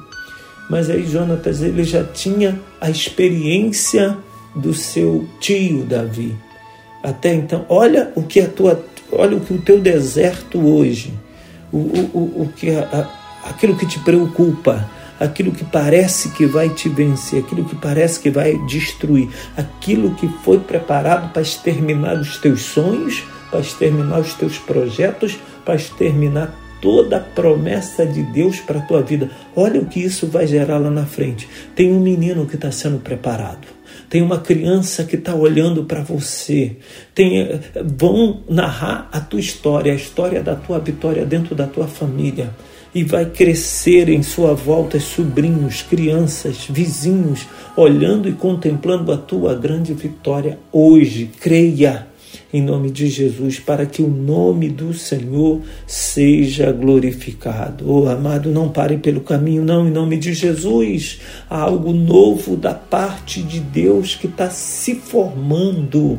Mas 0.70 0.88
aí 0.88 1.06
Jonatas 1.06 1.60
ele 1.60 1.84
já 1.84 2.02
tinha 2.04 2.58
a 2.80 2.88
experiência 2.88 4.16
do 4.54 4.72
seu 4.72 5.28
tio 5.40 5.84
Davi. 5.84 6.34
Até 7.02 7.34
então, 7.34 7.66
olha 7.68 8.12
o 8.14 8.22
que 8.22 8.40
a 8.40 8.48
tua, 8.48 8.82
olha 9.12 9.36
o 9.36 9.40
que 9.40 9.52
o 9.52 9.60
teu 9.60 9.78
deserto 9.78 10.58
hoje, 10.58 11.12
o, 11.70 11.76
o, 11.78 12.42
o 12.42 12.52
que 12.56 12.70
a, 12.70 12.80
a, 13.44 13.50
aquilo 13.50 13.76
que 13.76 13.84
te 13.84 13.98
preocupa, 13.98 14.88
aquilo 15.20 15.52
que 15.52 15.64
parece 15.64 16.30
que 16.30 16.46
vai 16.46 16.70
te 16.70 16.88
vencer, 16.88 17.40
aquilo 17.40 17.64
que 17.64 17.76
parece 17.76 18.20
que 18.20 18.30
vai 18.30 18.56
destruir, 18.66 19.28
aquilo 19.56 20.14
que 20.14 20.28
foi 20.44 20.58
preparado 20.58 21.30
para 21.30 21.42
exterminar 21.42 22.18
os 22.18 22.38
teus 22.38 22.62
sonhos, 22.62 23.22
para 23.50 23.60
exterminar 23.60 24.20
os 24.20 24.32
teus 24.32 24.58
projetos, 24.58 25.38
para 25.64 25.74
exterminar 25.74 26.54
toda 26.84 27.16
a 27.16 27.20
promessa 27.20 28.04
de 28.04 28.22
Deus 28.22 28.60
para 28.60 28.78
a 28.78 28.82
tua 28.82 29.00
vida. 29.00 29.30
Olha 29.56 29.80
o 29.80 29.86
que 29.86 30.00
isso 30.00 30.26
vai 30.26 30.46
gerar 30.46 30.76
lá 30.76 30.90
na 30.90 31.06
frente. 31.06 31.48
Tem 31.74 31.90
um 31.90 31.98
menino 31.98 32.44
que 32.44 32.56
está 32.56 32.70
sendo 32.70 32.98
preparado. 32.98 33.66
Tem 34.10 34.20
uma 34.20 34.38
criança 34.38 35.02
que 35.02 35.16
está 35.16 35.34
olhando 35.34 35.84
para 35.84 36.02
você. 36.02 36.76
Tem, 37.14 37.58
vão 37.96 38.42
narrar 38.46 39.08
a 39.10 39.18
tua 39.18 39.40
história, 39.40 39.92
a 39.92 39.96
história 39.96 40.42
da 40.42 40.54
tua 40.54 40.78
vitória 40.78 41.24
dentro 41.24 41.54
da 41.54 41.66
tua 41.66 41.86
família. 41.86 42.50
E 42.94 43.02
vai 43.02 43.24
crescer 43.24 44.10
em 44.10 44.22
sua 44.22 44.52
volta 44.52 45.00
sobrinhos, 45.00 45.80
crianças, 45.80 46.66
vizinhos, 46.68 47.46
olhando 47.74 48.28
e 48.28 48.32
contemplando 48.32 49.10
a 49.10 49.16
tua 49.16 49.54
grande 49.54 49.94
vitória 49.94 50.58
hoje. 50.70 51.30
Creia 51.40 52.08
em 52.52 52.62
nome 52.62 52.90
de 52.90 53.08
Jesus, 53.08 53.58
para 53.58 53.86
que 53.86 54.02
o 54.02 54.08
nome 54.08 54.68
do 54.68 54.92
Senhor 54.94 55.60
seja 55.86 56.72
glorificado. 56.72 57.84
Oh, 57.90 58.08
amado, 58.08 58.50
não 58.50 58.68
pare 58.68 58.98
pelo 58.98 59.20
caminho, 59.20 59.64
não, 59.64 59.86
em 59.86 59.90
nome 59.90 60.16
de 60.16 60.32
Jesus. 60.32 61.20
Há 61.48 61.58
algo 61.58 61.92
novo 61.92 62.56
da 62.56 62.74
parte 62.74 63.42
de 63.42 63.60
Deus 63.60 64.14
que 64.14 64.26
está 64.26 64.50
se 64.50 64.94
formando 64.94 66.18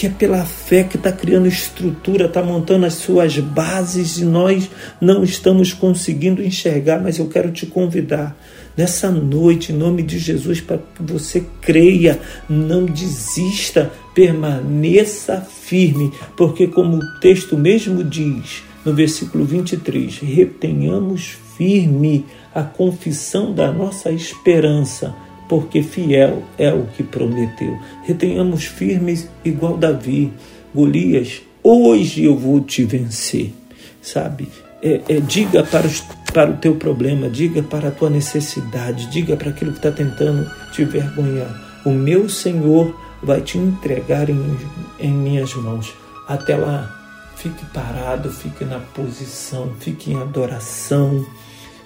que 0.00 0.06
é 0.06 0.08
pela 0.10 0.46
fé 0.46 0.82
que 0.82 0.96
está 0.96 1.12
criando 1.12 1.46
estrutura, 1.46 2.24
está 2.24 2.42
montando 2.42 2.86
as 2.86 2.94
suas 2.94 3.38
bases 3.38 4.16
e 4.16 4.24
nós 4.24 4.70
não 4.98 5.22
estamos 5.22 5.74
conseguindo 5.74 6.42
enxergar, 6.42 7.02
mas 7.02 7.18
eu 7.18 7.28
quero 7.28 7.50
te 7.50 7.66
convidar 7.66 8.34
nessa 8.74 9.10
noite, 9.10 9.72
em 9.72 9.76
nome 9.76 10.02
de 10.02 10.18
Jesus, 10.18 10.58
para 10.58 10.78
que 10.78 11.02
você 11.02 11.44
creia, 11.60 12.18
não 12.48 12.86
desista, 12.86 13.92
permaneça 14.20 15.40
firme, 15.40 16.12
porque, 16.36 16.66
como 16.66 16.98
o 16.98 17.20
texto 17.20 17.56
mesmo 17.56 18.04
diz 18.04 18.62
no 18.84 18.92
versículo 18.92 19.46
23, 19.46 20.18
retenhamos 20.18 21.38
firme 21.56 22.26
a 22.54 22.62
confissão 22.62 23.54
da 23.54 23.72
nossa 23.72 24.12
esperança 24.12 25.14
porque 25.48 25.82
fiel 25.82 26.42
é 26.58 26.72
o 26.72 26.84
que 26.86 27.02
prometeu. 27.02 27.78
Retenhamos 28.04 28.66
firmes 28.66 29.26
igual 29.42 29.78
Davi, 29.78 30.30
Golias, 30.74 31.40
hoje 31.62 32.24
eu 32.24 32.36
vou 32.36 32.60
te 32.60 32.84
vencer, 32.84 33.54
sabe? 34.02 34.48
É, 34.82 35.00
é, 35.08 35.20
diga 35.20 35.64
para, 35.64 35.86
os, 35.86 36.02
para 36.32 36.50
o 36.50 36.56
teu 36.58 36.74
problema, 36.74 37.28
diga 37.28 37.62
para 37.62 37.88
a 37.88 37.90
tua 37.90 38.10
necessidade, 38.10 39.10
diga 39.10 39.34
para 39.34 39.48
aquilo 39.48 39.72
que 39.72 39.78
está 39.78 39.90
tentando 39.90 40.48
te 40.72 40.84
vergonhar. 40.84 41.80
O 41.86 41.90
meu 41.90 42.28
Senhor 42.28 42.94
vai 43.22 43.40
te 43.40 43.58
entregar 43.58 44.28
em, 44.30 44.56
em 44.98 45.12
minhas 45.12 45.54
mãos. 45.54 45.94
Até 46.26 46.56
lá, 46.56 46.90
fique 47.36 47.64
parado, 47.66 48.30
fique 48.30 48.64
na 48.64 48.78
posição, 48.78 49.72
fique 49.80 50.12
em 50.12 50.20
adoração, 50.20 51.26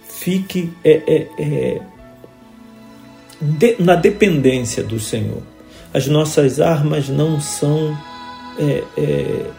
fique 0.09 0.73
é, 0.85 1.03
é, 1.07 1.29
é, 1.39 1.83
de, 3.41 3.77
na 3.79 3.95
dependência 3.95 4.83
do 4.83 4.99
Senhor. 4.99 5.43
As 5.93 6.07
nossas 6.07 6.61
armas 6.61 7.09
não 7.09 7.41
são 7.41 7.97
é, 8.59 8.83
é, 8.97 9.51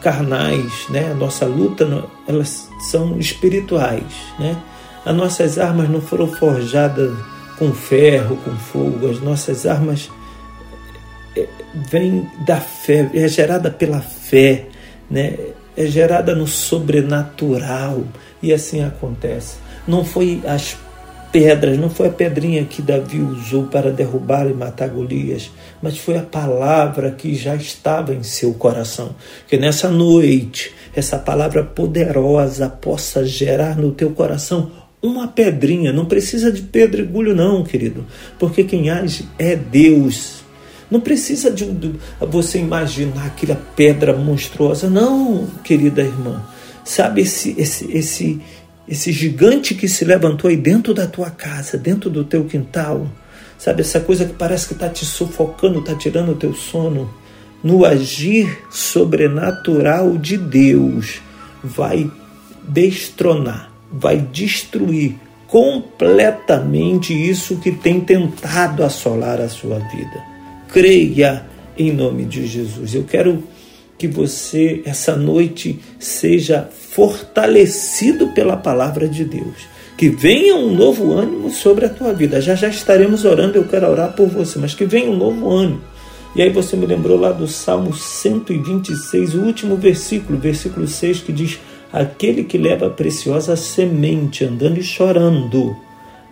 carnais, 0.00 0.88
né? 0.88 1.12
A 1.12 1.14
nossa 1.14 1.46
luta, 1.46 1.86
elas 2.26 2.68
são 2.90 3.18
espirituais, 3.18 4.12
né? 4.38 4.60
As 5.04 5.14
nossas 5.14 5.58
armas 5.58 5.88
não 5.88 6.00
foram 6.00 6.26
forjadas 6.26 7.16
com 7.58 7.72
ferro, 7.72 8.36
com 8.38 8.56
fogo. 8.56 9.08
As 9.08 9.20
nossas 9.20 9.64
armas 9.64 10.10
vêm 11.74 12.28
da 12.44 12.60
fé, 12.60 13.08
é 13.14 13.28
gerada 13.28 13.70
pela 13.70 14.00
fé, 14.00 14.66
né? 15.10 15.34
É 15.76 15.86
gerada 15.86 16.34
no 16.34 16.46
sobrenatural 16.46 18.04
e 18.42 18.52
assim 18.52 18.82
acontece. 18.82 19.56
Não 19.86 20.04
foi 20.04 20.42
as 20.46 20.76
pedras, 21.32 21.78
não 21.78 21.88
foi 21.88 22.08
a 22.08 22.12
pedrinha 22.12 22.64
que 22.64 22.82
Davi 22.82 23.20
usou 23.20 23.64
para 23.64 23.90
derrubar 23.90 24.48
e 24.48 24.54
matar 24.54 24.88
Golias, 24.88 25.50
mas 25.80 25.96
foi 25.96 26.18
a 26.18 26.22
palavra 26.22 27.10
que 27.12 27.34
já 27.34 27.54
estava 27.54 28.14
em 28.14 28.22
seu 28.22 28.52
coração. 28.54 29.14
Que 29.48 29.56
nessa 29.56 29.88
noite, 29.88 30.72
essa 30.94 31.18
palavra 31.18 31.62
poderosa 31.62 32.68
possa 32.68 33.24
gerar 33.24 33.76
no 33.76 33.92
teu 33.92 34.10
coração 34.10 34.70
uma 35.02 35.28
pedrinha. 35.28 35.92
Não 35.92 36.04
precisa 36.04 36.50
de 36.52 36.62
pedregulho, 36.62 37.34
não, 37.34 37.62
querido, 37.62 38.04
porque 38.38 38.64
quem 38.64 38.90
age 38.90 39.28
é 39.38 39.56
Deus. 39.56 40.39
Não 40.90 41.00
precisa 41.00 41.50
de, 41.50 41.70
de 41.70 41.94
você 42.20 42.58
imaginar 42.58 43.26
aquela 43.26 43.54
pedra 43.76 44.16
monstruosa, 44.16 44.90
não, 44.90 45.46
querida 45.62 46.02
irmã. 46.02 46.42
Sabe 46.84 47.20
esse, 47.22 47.54
esse, 47.58 47.96
esse 47.96 48.40
esse 48.90 49.12
gigante 49.12 49.72
que 49.72 49.86
se 49.88 50.04
levantou 50.04 50.50
aí 50.50 50.56
dentro 50.56 50.92
da 50.92 51.06
tua 51.06 51.30
casa, 51.30 51.78
dentro 51.78 52.10
do 52.10 52.24
teu 52.24 52.44
quintal, 52.44 53.06
sabe, 53.56 53.82
essa 53.82 54.00
coisa 54.00 54.24
que 54.24 54.32
parece 54.32 54.66
que 54.66 54.72
está 54.72 54.88
te 54.88 55.06
sufocando, 55.06 55.78
está 55.78 55.94
tirando 55.94 56.32
o 56.32 56.34
teu 56.34 56.52
sono, 56.52 57.08
no 57.62 57.84
agir 57.84 58.64
sobrenatural 58.68 60.18
de 60.18 60.36
Deus, 60.36 61.20
vai 61.62 62.10
destronar, 62.64 63.70
vai 63.92 64.16
destruir 64.18 65.14
completamente 65.46 67.12
isso 67.12 67.60
que 67.60 67.70
tem 67.70 68.00
tentado 68.00 68.82
assolar 68.82 69.40
a 69.40 69.48
sua 69.48 69.78
vida. 69.78 70.39
Creia 70.72 71.46
em 71.76 71.92
nome 71.92 72.24
de 72.24 72.46
Jesus. 72.46 72.94
Eu 72.94 73.04
quero 73.04 73.42
que 73.98 74.06
você, 74.06 74.82
essa 74.84 75.16
noite, 75.16 75.80
seja 75.98 76.68
fortalecido 76.70 78.28
pela 78.28 78.56
palavra 78.56 79.08
de 79.08 79.24
Deus. 79.24 79.68
Que 79.96 80.08
venha 80.08 80.54
um 80.54 80.74
novo 80.74 81.12
ânimo 81.12 81.50
sobre 81.50 81.86
a 81.86 81.88
tua 81.88 82.12
vida. 82.12 82.40
Já 82.40 82.54
já 82.54 82.68
estaremos 82.68 83.24
orando, 83.24 83.58
eu 83.58 83.64
quero 83.64 83.90
orar 83.90 84.14
por 84.14 84.28
você, 84.28 84.58
mas 84.58 84.72
que 84.72 84.84
venha 84.84 85.10
um 85.10 85.16
novo 85.16 85.50
ânimo. 85.50 85.82
E 86.36 86.40
aí 86.40 86.50
você 86.50 86.76
me 86.76 86.86
lembrou 86.86 87.18
lá 87.18 87.32
do 87.32 87.48
Salmo 87.48 87.92
126, 87.92 89.34
o 89.34 89.40
último 89.40 89.76
versículo, 89.76 90.38
versículo 90.38 90.86
6, 90.86 91.20
que 91.20 91.32
diz: 91.32 91.58
Aquele 91.92 92.44
que 92.44 92.56
leva 92.56 92.86
a 92.86 92.90
preciosa 92.90 93.56
semente, 93.56 94.44
andando 94.44 94.78
e 94.78 94.82
chorando, 94.82 95.76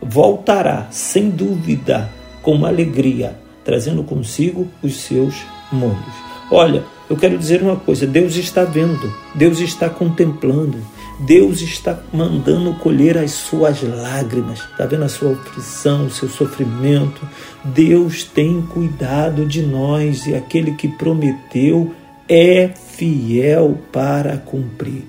voltará, 0.00 0.86
sem 0.92 1.28
dúvida, 1.28 2.08
com 2.40 2.64
alegria, 2.64 3.36
trazendo 3.68 4.02
consigo 4.02 4.66
os 4.82 4.96
seus 4.96 5.34
mundos. 5.70 6.14
Olha, 6.50 6.82
eu 7.10 7.18
quero 7.18 7.36
dizer 7.36 7.60
uma 7.60 7.76
coisa: 7.76 8.06
Deus 8.06 8.34
está 8.36 8.64
vendo, 8.64 9.14
Deus 9.34 9.60
está 9.60 9.90
contemplando, 9.90 10.78
Deus 11.20 11.60
está 11.60 12.02
mandando 12.10 12.72
colher 12.76 13.18
as 13.18 13.32
suas 13.32 13.82
lágrimas, 13.82 14.60
está 14.60 14.86
vendo 14.86 15.04
a 15.04 15.08
sua 15.10 15.32
aflição, 15.32 16.06
o 16.06 16.10
seu 16.10 16.30
sofrimento. 16.30 17.20
Deus 17.62 18.24
tem 18.24 18.62
cuidado 18.62 19.44
de 19.44 19.60
nós 19.60 20.26
e 20.26 20.34
aquele 20.34 20.72
que 20.72 20.88
prometeu 20.88 21.94
é 22.26 22.68
fiel 22.68 23.78
para 23.92 24.38
cumprir. 24.38 25.04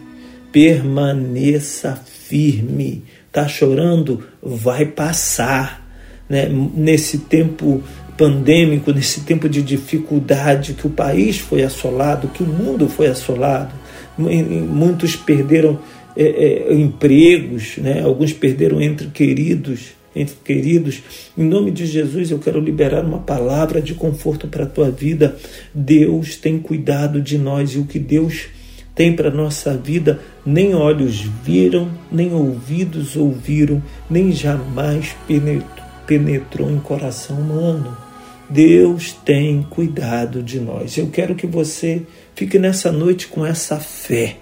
Permaneça 0.52 1.96
firme. 1.96 3.06
Está 3.26 3.48
chorando? 3.48 4.22
Vai 4.44 4.86
passar. 4.86 5.88
Né? 6.28 6.48
Nesse 6.50 7.18
tempo 7.20 7.82
pandêmico, 8.20 8.92
nesse 8.92 9.22
tempo 9.22 9.48
de 9.48 9.62
dificuldade, 9.62 10.74
que 10.74 10.86
o 10.86 10.90
país 10.90 11.38
foi 11.38 11.64
assolado, 11.64 12.28
que 12.28 12.44
o 12.44 12.46
mundo 12.46 12.90
foi 12.90 13.08
assolado, 13.08 13.74
muitos 14.18 15.16
perderam 15.16 15.80
é, 16.18 16.24
é, 16.24 16.74
empregos, 16.74 17.78
né? 17.78 18.02
alguns 18.04 18.34
perderam 18.34 18.82
entre 18.82 19.08
queridos, 19.08 19.92
entre 20.14 20.36
queridos. 20.44 21.02
Em 21.38 21.46
nome 21.46 21.72
de 21.72 21.86
Jesus, 21.86 22.30
eu 22.30 22.40
quero 22.40 22.60
liberar 22.60 23.06
uma 23.06 23.20
palavra 23.20 23.82
de 23.82 23.94
conforto 23.94 24.50
para 24.50 24.66
a 24.66 24.68
tua 24.68 24.92
vida. 24.92 25.38
Deus 25.74 26.36
tem 26.36 26.60
cuidado 26.60 27.22
de 27.22 27.38
nós 27.38 27.70
e 27.70 27.78
o 27.78 27.86
que 27.86 28.00
Deus 28.00 28.48
tem 28.94 29.16
para 29.16 29.32
nossa 29.32 29.78
vida, 29.78 30.20
nem 30.46 30.76
olhos 30.76 31.22
viram, 31.42 31.90
nem 32.12 32.34
ouvidos 32.34 33.16
ouviram, 33.16 33.82
nem 34.10 34.34
jamais 34.34 35.16
penetrou, 35.26 35.86
penetrou 36.06 36.70
em 36.70 36.80
coração 36.80 37.38
humano. 37.38 38.09
Deus 38.50 39.14
tem 39.14 39.62
cuidado 39.70 40.42
de 40.42 40.60
nós. 40.60 40.98
Eu 40.98 41.10
quero 41.10 41.36
que 41.36 41.46
você 41.46 42.02
fique 42.36 42.58
nessa 42.58 42.92
noite 42.92 43.28
com 43.28 43.46
essa 43.46 43.80
fé, 43.80 44.38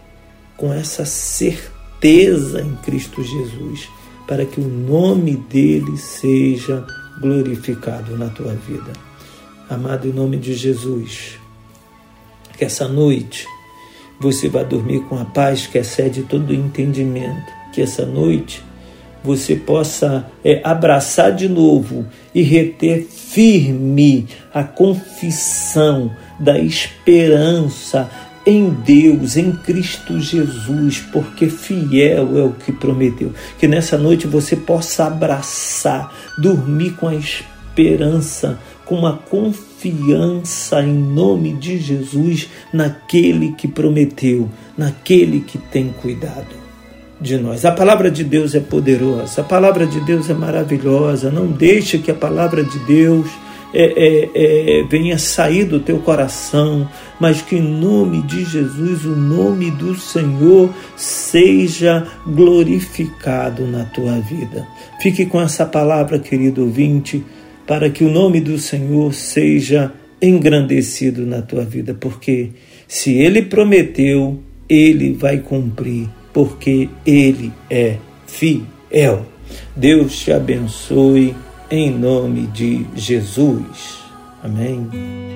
com 0.55 0.73
essa 0.73 1.05
certeza 1.05 2.61
em 2.61 2.75
Cristo 2.77 3.21
Jesus, 3.21 3.89
para 4.25 4.45
que 4.45 4.61
o 4.61 4.67
nome 4.67 5.35
dele 5.35 5.97
seja 5.97 6.85
glorificado 7.19 8.17
na 8.17 8.29
tua 8.29 8.53
vida. 8.53 8.93
Amado, 9.69 10.07
em 10.07 10.13
nome 10.13 10.37
de 10.37 10.53
Jesus, 10.53 11.37
que 12.57 12.63
essa 12.63 12.87
noite 12.87 13.45
você 14.19 14.47
vá 14.47 14.63
dormir 14.63 15.01
com 15.01 15.19
a 15.19 15.25
paz 15.25 15.67
que 15.67 15.77
excede 15.77 16.23
todo 16.23 16.49
o 16.49 16.53
entendimento, 16.53 17.51
que 17.73 17.81
essa 17.81 18.05
noite 18.05 18.63
você 19.27 19.57
possa 19.57 20.25
é, 20.41 20.61
abraçar 20.63 21.33
de 21.33 21.49
novo 21.49 22.05
e 22.33 22.41
reter 22.41 23.03
firme 23.03 24.25
a 24.53 24.63
confissão 24.63 26.09
da 26.39 26.57
esperança 26.57 28.09
em 28.45 28.69
Deus, 28.69 29.35
em 29.35 29.51
Cristo 29.51 30.17
Jesus, 30.17 30.99
porque 31.11 31.49
fiel 31.49 32.37
é 32.37 32.43
o 32.43 32.53
que 32.53 32.71
prometeu. 32.71 33.33
Que 33.59 33.67
nessa 33.67 33.97
noite 33.97 34.25
você 34.27 34.55
possa 34.55 35.07
abraçar, 35.07 36.09
dormir 36.37 36.91
com 36.91 37.09
a 37.09 37.15
esperança, 37.15 38.57
com 38.85 39.05
a 39.05 39.11
confiança 39.11 40.81
em 40.81 40.93
nome 40.93 41.51
de 41.51 41.77
Jesus 41.77 42.47
naquele 42.71 43.51
que 43.51 43.67
prometeu, 43.67 44.49
naquele 44.77 45.41
que 45.41 45.57
tem 45.57 45.89
cuidado 45.89 46.56
de 47.19 47.37
nós. 47.37 47.65
A 47.65 47.71
palavra 47.71 48.09
de 48.11 48.23
Deus 48.23 48.55
é 48.55 48.59
poderosa, 48.59 49.41
a 49.41 49.43
palavra 49.43 49.85
de 49.85 49.99
Deus 50.01 50.29
é 50.29 50.33
maravilhosa. 50.33 51.31
Não 51.31 51.47
deixe 51.47 51.97
que 51.97 52.11
a 52.11 52.15
palavra 52.15 52.63
de 52.63 52.79
Deus 52.79 53.27
é, 53.73 53.83
é, 53.83 54.29
é, 54.79 54.83
venha 54.83 55.17
sair 55.17 55.65
do 55.65 55.79
teu 55.79 55.99
coração, 55.99 56.89
mas 57.19 57.41
que 57.41 57.57
em 57.57 57.61
nome 57.61 58.21
de 58.23 58.45
Jesus, 58.45 59.05
o 59.05 59.15
nome 59.15 59.71
do 59.71 59.95
Senhor 59.95 60.73
seja 60.95 62.07
glorificado 62.25 63.67
na 63.67 63.83
tua 63.85 64.19
vida. 64.19 64.67
Fique 65.01 65.25
com 65.25 65.41
essa 65.41 65.65
palavra, 65.65 66.19
querido 66.19 66.63
ouvinte, 66.63 67.23
para 67.65 67.89
que 67.89 68.03
o 68.03 68.09
nome 68.09 68.39
do 68.39 68.57
Senhor 68.57 69.13
seja 69.13 69.91
engrandecido 70.21 71.25
na 71.25 71.41
tua 71.41 71.63
vida, 71.63 71.93
porque 71.93 72.51
se 72.87 73.13
ele 73.13 73.41
prometeu, 73.41 74.39
ele 74.69 75.13
vai 75.13 75.37
cumprir 75.39 76.09
porque 76.37 76.87
Ele 77.03 77.51
é 77.67 77.97
fiel. 78.27 79.25
Deus 79.75 80.19
te 80.19 80.31
abençoe 80.31 81.35
em 81.67 81.89
nome 81.89 82.45
de 82.45 82.85
Jesus. 82.93 83.97
Amém. 84.43 84.87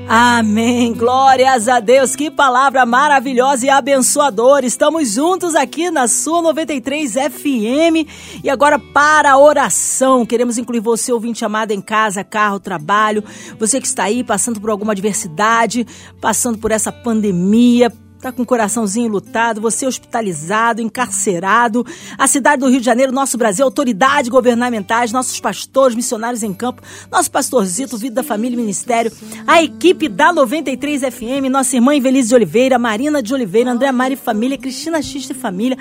Amém. 0.07 0.93
Glórias 0.93 1.67
a 1.67 1.79
Deus. 1.79 2.15
Que 2.15 2.29
palavra 2.29 2.85
maravilhosa 2.85 3.65
e 3.65 3.69
abençoadora. 3.71 4.63
Estamos 4.63 5.15
juntos 5.15 5.55
aqui 5.55 5.89
na 5.89 6.07
sua 6.07 6.39
93 6.39 7.13
FM. 7.13 8.07
E 8.43 8.47
agora 8.51 8.77
para 8.77 9.31
a 9.31 9.39
oração. 9.39 10.23
Queremos 10.23 10.59
incluir 10.59 10.81
você, 10.81 11.11
ouvinte 11.11 11.43
amado, 11.43 11.71
em 11.71 11.81
casa, 11.81 12.23
carro, 12.23 12.59
trabalho. 12.59 13.23
Você 13.57 13.81
que 13.81 13.87
está 13.87 14.03
aí 14.03 14.23
passando 14.23 14.61
por 14.61 14.69
alguma 14.69 14.91
adversidade, 14.91 15.83
passando 16.21 16.59
por 16.59 16.69
essa 16.69 16.91
pandemia 16.91 17.91
tá 18.21 18.31
com 18.31 18.43
o 18.43 18.45
coraçãozinho 18.45 19.09
lutado, 19.09 19.59
você 19.59 19.85
hospitalizado, 19.87 20.81
encarcerado, 20.81 21.85
a 22.17 22.27
cidade 22.27 22.59
do 22.59 22.69
Rio 22.69 22.79
de 22.79 22.85
Janeiro, 22.85 23.11
nosso 23.11 23.37
Brasil, 23.37 23.65
autoridades 23.65 24.29
governamentais, 24.29 25.11
nossos 25.11 25.39
pastores, 25.39 25.95
missionários 25.95 26.43
em 26.43 26.53
campo, 26.53 26.83
nosso 27.11 27.31
pastorzito, 27.31 27.97
Vida 27.97 28.15
da 28.15 28.23
Família 28.23 28.55
e 28.55 28.57
Ministério, 28.57 29.11
a 29.47 29.61
equipe 29.61 30.07
da 30.07 30.31
93 30.31 31.01
FM, 31.01 31.49
nossa 31.49 31.75
irmã 31.75 31.95
Invelise 31.95 32.29
de 32.29 32.35
Oliveira, 32.35 32.77
Marina 32.77 33.23
de 33.23 33.33
Oliveira, 33.33 33.71
André 33.71 33.91
Mari 33.91 34.15
Família, 34.15 34.57
Cristina 34.57 35.01
X 35.01 35.23
de 35.23 35.33
Família, 35.33 35.77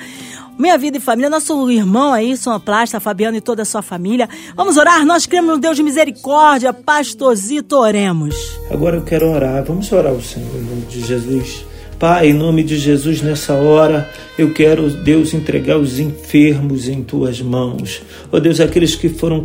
Minha 0.59 0.79
Vida 0.79 0.97
e 0.97 1.01
Família, 1.01 1.29
nosso 1.29 1.71
irmão 1.71 2.13
aí, 2.13 2.37
Sonoplasta, 2.37 2.99
Fabiano 3.01 3.37
e 3.37 3.41
toda 3.41 3.63
a 3.63 3.67
sua 3.67 3.83
família. 3.83 4.29
Vamos 4.57 4.79
orar, 4.79 5.05
nós 5.05 5.27
cremos 5.27 5.51
no 5.51 5.59
Deus 5.59 5.77
de 5.77 5.83
misericórdia, 5.83 6.73
pastorzito, 6.73 7.77
oremos. 7.77 8.35
Agora 8.71 8.97
eu 8.97 9.03
quero 9.03 9.31
orar, 9.31 9.63
vamos 9.65 9.93
orar 9.93 10.13
ao 10.13 10.23
Senhor 10.23 10.57
em 10.57 10.63
nome 10.63 10.83
de 10.83 11.01
Jesus. 11.01 11.70
Pai, 12.01 12.29
em 12.29 12.33
nome 12.33 12.63
de 12.63 12.79
Jesus, 12.79 13.21
nessa 13.21 13.53
hora, 13.53 14.09
eu 14.43 14.55
quero, 14.55 14.89
Deus, 14.91 15.35
entregar 15.35 15.79
os 15.79 15.99
enfermos 15.99 16.89
em 16.89 17.03
tuas 17.03 17.43
mãos. 17.43 18.01
Ó 18.33 18.37
oh, 18.37 18.41
Deus, 18.41 18.59
aqueles 18.59 18.95
que 18.95 19.09
foram 19.09 19.45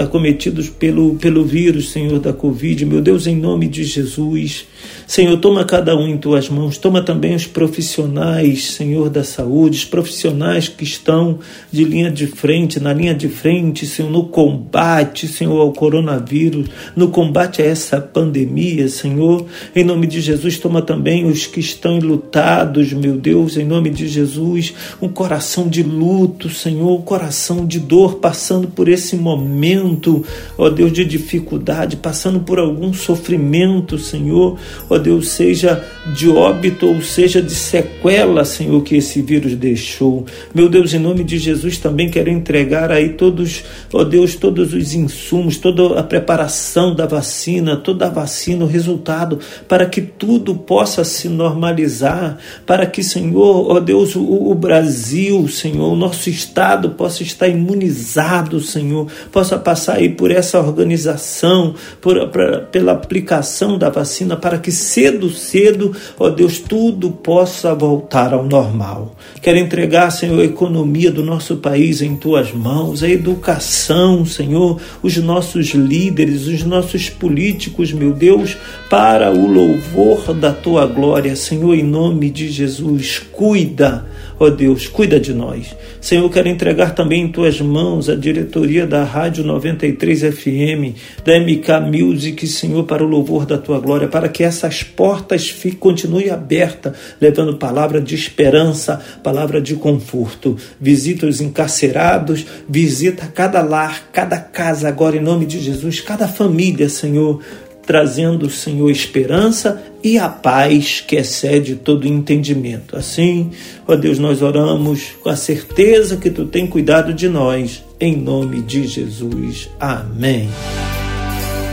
acometidos 0.00 0.68
pelo, 0.68 1.14
pelo 1.14 1.44
vírus, 1.44 1.90
Senhor, 1.90 2.18
da 2.18 2.32
Covid. 2.32 2.84
Meu 2.84 3.00
Deus, 3.00 3.26
em 3.26 3.36
nome 3.36 3.68
de 3.68 3.84
Jesus. 3.84 4.66
Senhor, 5.06 5.36
toma 5.38 5.64
cada 5.64 5.96
um 5.96 6.08
em 6.08 6.18
tuas 6.18 6.48
mãos. 6.48 6.78
Toma 6.78 7.00
também 7.00 7.34
os 7.34 7.46
profissionais, 7.46 8.72
Senhor, 8.72 9.08
da 9.08 9.22
saúde, 9.22 9.78
os 9.78 9.84
profissionais 9.84 10.68
que 10.68 10.84
estão 10.84 11.38
de 11.70 11.84
linha 11.84 12.10
de 12.10 12.26
frente, 12.26 12.80
na 12.80 12.92
linha 12.92 13.14
de 13.14 13.28
frente, 13.28 13.86
Senhor, 13.86 14.10
no 14.10 14.24
combate, 14.24 15.28
Senhor, 15.28 15.60
ao 15.60 15.72
coronavírus, 15.72 16.68
no 16.96 17.08
combate 17.08 17.62
a 17.62 17.64
essa 17.64 18.00
pandemia, 18.00 18.88
Senhor. 18.88 19.46
Em 19.74 19.84
nome 19.84 20.06
de 20.06 20.20
Jesus, 20.20 20.58
toma 20.58 20.82
também 20.82 21.24
os 21.24 21.46
que 21.46 21.60
estão 21.60 21.98
lutados, 21.98 22.92
meu 22.92 23.16
Deus, 23.16 23.56
em 23.56 23.64
nome 23.64 23.90
de 23.90 24.07
Jesus, 24.08 24.74
um 25.00 25.08
coração 25.08 25.68
de 25.68 25.82
luto, 25.82 26.50
Senhor, 26.50 26.98
um 26.98 27.02
coração 27.02 27.66
de 27.66 27.78
dor, 27.78 28.16
passando 28.16 28.68
por 28.68 28.88
esse 28.88 29.16
momento, 29.16 30.24
ó 30.56 30.68
Deus, 30.68 30.92
de 30.92 31.04
dificuldade, 31.04 31.96
passando 31.96 32.40
por 32.40 32.58
algum 32.58 32.92
sofrimento, 32.92 33.98
Senhor, 33.98 34.58
ó 34.88 34.98
Deus, 34.98 35.28
seja 35.28 35.84
de 36.14 36.28
óbito 36.28 36.86
ou 36.86 37.02
seja 37.02 37.42
de 37.42 37.54
sequela, 37.54 38.44
Senhor, 38.44 38.82
que 38.82 38.96
esse 38.96 39.20
vírus 39.20 39.54
deixou. 39.54 40.24
Meu 40.54 40.68
Deus, 40.68 40.94
em 40.94 40.98
nome 40.98 41.24
de 41.24 41.38
Jesus, 41.38 41.78
também 41.78 42.10
quero 42.10 42.30
entregar 42.30 42.90
aí 42.90 43.10
todos, 43.10 43.64
ó 43.92 44.04
Deus, 44.04 44.34
todos 44.34 44.72
os 44.72 44.94
insumos, 44.94 45.58
toda 45.58 45.98
a 45.98 46.02
preparação 46.02 46.94
da 46.94 47.06
vacina, 47.06 47.76
toda 47.76 48.06
a 48.06 48.10
vacina, 48.10 48.64
o 48.64 48.68
resultado, 48.68 49.38
para 49.66 49.86
que 49.86 50.00
tudo 50.00 50.54
possa 50.54 51.04
se 51.04 51.28
normalizar, 51.28 52.38
para 52.64 52.86
que, 52.86 53.02
Senhor, 53.02 53.70
ó 53.70 53.80
Deus, 53.80 53.97
Deus, 53.98 54.14
o, 54.14 54.50
o 54.50 54.54
Brasil, 54.54 55.48
Senhor, 55.48 55.92
o 55.92 55.96
nosso 55.96 56.30
Estado 56.30 56.90
possa 56.90 57.22
estar 57.22 57.48
imunizado, 57.48 58.60
Senhor, 58.60 59.08
possa 59.32 59.58
passar 59.58 59.96
aí 59.96 60.08
por 60.08 60.30
essa 60.30 60.60
organização, 60.60 61.74
por, 62.00 62.28
pra, 62.28 62.60
pela 62.60 62.92
aplicação 62.92 63.76
da 63.76 63.90
vacina, 63.90 64.36
para 64.36 64.58
que 64.58 64.70
cedo, 64.70 65.30
cedo, 65.30 65.92
ó 66.18 66.30
Deus, 66.30 66.60
tudo 66.60 67.10
possa 67.10 67.74
voltar 67.74 68.32
ao 68.32 68.44
normal. 68.44 69.16
Quero 69.42 69.58
entregar, 69.58 70.10
Senhor, 70.10 70.40
a 70.40 70.44
economia 70.44 71.10
do 71.10 71.24
nosso 71.24 71.56
país 71.56 72.00
em 72.00 72.14
tuas 72.14 72.52
mãos, 72.52 73.02
a 73.02 73.08
educação, 73.08 74.24
Senhor, 74.24 74.80
os 75.02 75.16
nossos 75.16 75.68
líderes, 75.70 76.46
os 76.46 76.62
nossos 76.62 77.10
políticos, 77.10 77.92
meu 77.92 78.12
Deus, 78.12 78.56
para 78.88 79.32
o 79.32 79.46
louvor 79.46 80.32
da 80.34 80.52
tua 80.52 80.86
glória, 80.86 81.34
Senhor, 81.34 81.74
em 81.74 81.82
nome 81.82 82.30
de 82.30 82.48
Jesus. 82.48 83.18
Cuida 83.32 83.77
cuida, 83.78 84.04
ó 84.40 84.50
Deus, 84.50 84.88
cuida 84.88 85.20
de 85.20 85.32
nós. 85.32 85.74
Senhor, 86.00 86.28
quero 86.30 86.48
entregar 86.48 86.94
também 86.94 87.22
em 87.22 87.28
tuas 87.28 87.60
mãos 87.60 88.08
a 88.08 88.16
diretoria 88.16 88.86
da 88.86 89.04
Rádio 89.04 89.44
93 89.44 90.34
FM, 90.34 90.96
da 91.24 91.38
MK 91.38 91.80
Music, 91.92 92.46
Senhor, 92.46 92.84
para 92.84 93.04
o 93.04 93.08
louvor 93.08 93.46
da 93.46 93.56
tua 93.56 93.78
glória, 93.78 94.08
para 94.08 94.28
que 94.28 94.42
essas 94.42 94.82
portas 94.82 95.54
continuem 95.78 96.30
abertas, 96.30 96.92
levando 97.20 97.56
palavra 97.56 98.00
de 98.00 98.14
esperança, 98.14 99.00
palavra 99.22 99.60
de 99.60 99.76
conforto. 99.76 100.56
Visita 100.80 101.26
os 101.26 101.40
encarcerados, 101.40 102.44
visita 102.68 103.26
cada 103.32 103.62
lar, 103.62 104.08
cada 104.12 104.38
casa 104.38 104.88
agora 104.88 105.16
em 105.16 105.20
nome 105.20 105.46
de 105.46 105.60
Jesus, 105.60 106.00
cada 106.00 106.26
família, 106.26 106.88
Senhor 106.88 107.40
trazendo, 107.88 108.50
Senhor, 108.50 108.90
esperança 108.90 109.82
e 110.04 110.18
a 110.18 110.28
paz 110.28 111.00
que 111.00 111.16
excede 111.16 111.74
todo 111.74 112.06
entendimento. 112.06 112.94
Assim, 112.94 113.50
ó 113.86 113.96
Deus, 113.96 114.18
nós 114.18 114.42
oramos 114.42 115.12
com 115.22 115.30
a 115.30 115.36
certeza 115.36 116.18
que 116.18 116.28
tu 116.28 116.44
tem 116.44 116.66
cuidado 116.66 117.14
de 117.14 117.30
nós, 117.30 117.82
em 117.98 118.14
nome 118.14 118.60
de 118.60 118.86
Jesus. 118.86 119.70
Amém. 119.80 120.50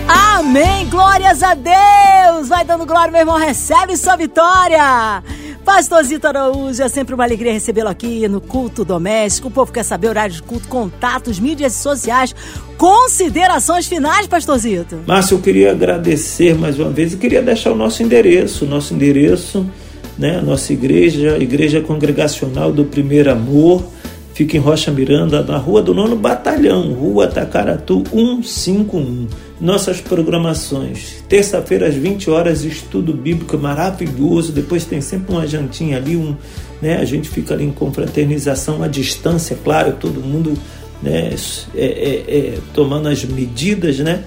Amém. 0.08 0.88
Glórias 0.90 1.44
a 1.44 1.54
Deus. 1.54 2.48
Vai 2.48 2.64
dando 2.64 2.86
glória, 2.86 3.12
meu 3.12 3.20
irmão. 3.20 3.38
Recebe 3.38 3.98
sua 3.98 4.16
vitória. 4.16 5.22
Pastorzito 5.66 6.28
Araújo, 6.28 6.80
é 6.84 6.88
sempre 6.88 7.16
uma 7.16 7.24
alegria 7.24 7.52
recebê-lo 7.52 7.90
aqui 7.90 8.28
no 8.28 8.40
Culto 8.40 8.86
Doméstico. 8.86 9.48
O 9.48 9.52
povo 9.52 9.72
quer 9.72 9.84
saber 9.84 10.10
horário 10.10 10.36
de 10.36 10.44
culto, 10.44 10.68
contatos, 10.68 11.40
mídias 11.40 11.74
sociais, 11.74 12.36
considerações 12.78 13.88
finais, 13.88 14.28
Pastorzito. 14.28 15.00
Márcio, 15.08 15.36
eu 15.36 15.42
queria 15.42 15.72
agradecer 15.72 16.54
mais 16.54 16.78
uma 16.78 16.92
vez 16.92 17.14
e 17.14 17.18
queria 17.18 17.42
deixar 17.42 17.72
o 17.72 17.76
nosso 17.76 18.04
endereço. 18.04 18.64
Nosso 18.68 18.94
endereço, 18.94 19.66
né, 20.20 20.40
nossa 20.40 20.72
igreja, 20.72 21.36
Igreja 21.40 21.82
Congregacional 21.82 22.72
do 22.72 22.86
Primeiro 22.86 23.32
Amor, 23.32 23.84
fica 24.36 24.58
em 24.58 24.60
Rocha 24.60 24.92
Miranda, 24.92 25.42
na 25.42 25.58
Rua 25.58 25.82
do 25.82 25.94
Nono 25.94 26.16
Batalhão, 26.16 26.94
Rua 26.94 27.26
Tacaratu 27.26 28.04
151 28.12 29.28
nossas 29.60 30.02
programações. 30.02 31.24
Terça-feira 31.30 31.88
às 31.88 31.96
20 31.96 32.30
horas, 32.30 32.66
estudo 32.66 33.14
bíblico 33.14 33.58
maravilhoso. 33.58 34.52
Depois 34.52 34.84
tem 34.84 35.00
sempre 35.00 35.34
uma 35.34 35.48
jantinha 35.48 35.96
ali, 35.96 36.18
um, 36.18 36.36
né? 36.82 36.98
A 36.98 37.06
gente 37.06 37.30
fica 37.30 37.54
ali 37.54 37.64
em 37.64 37.72
confraternização 37.72 38.84
à 38.84 38.90
distância, 38.90 39.58
claro, 39.64 39.94
todo 39.98 40.20
mundo 40.20 40.54
né, 41.02 41.34
é, 41.74 41.86
é, 41.86 42.38
é, 42.38 42.58
tomando 42.74 43.08
as 43.08 43.24
medidas, 43.24 44.00
né? 44.00 44.26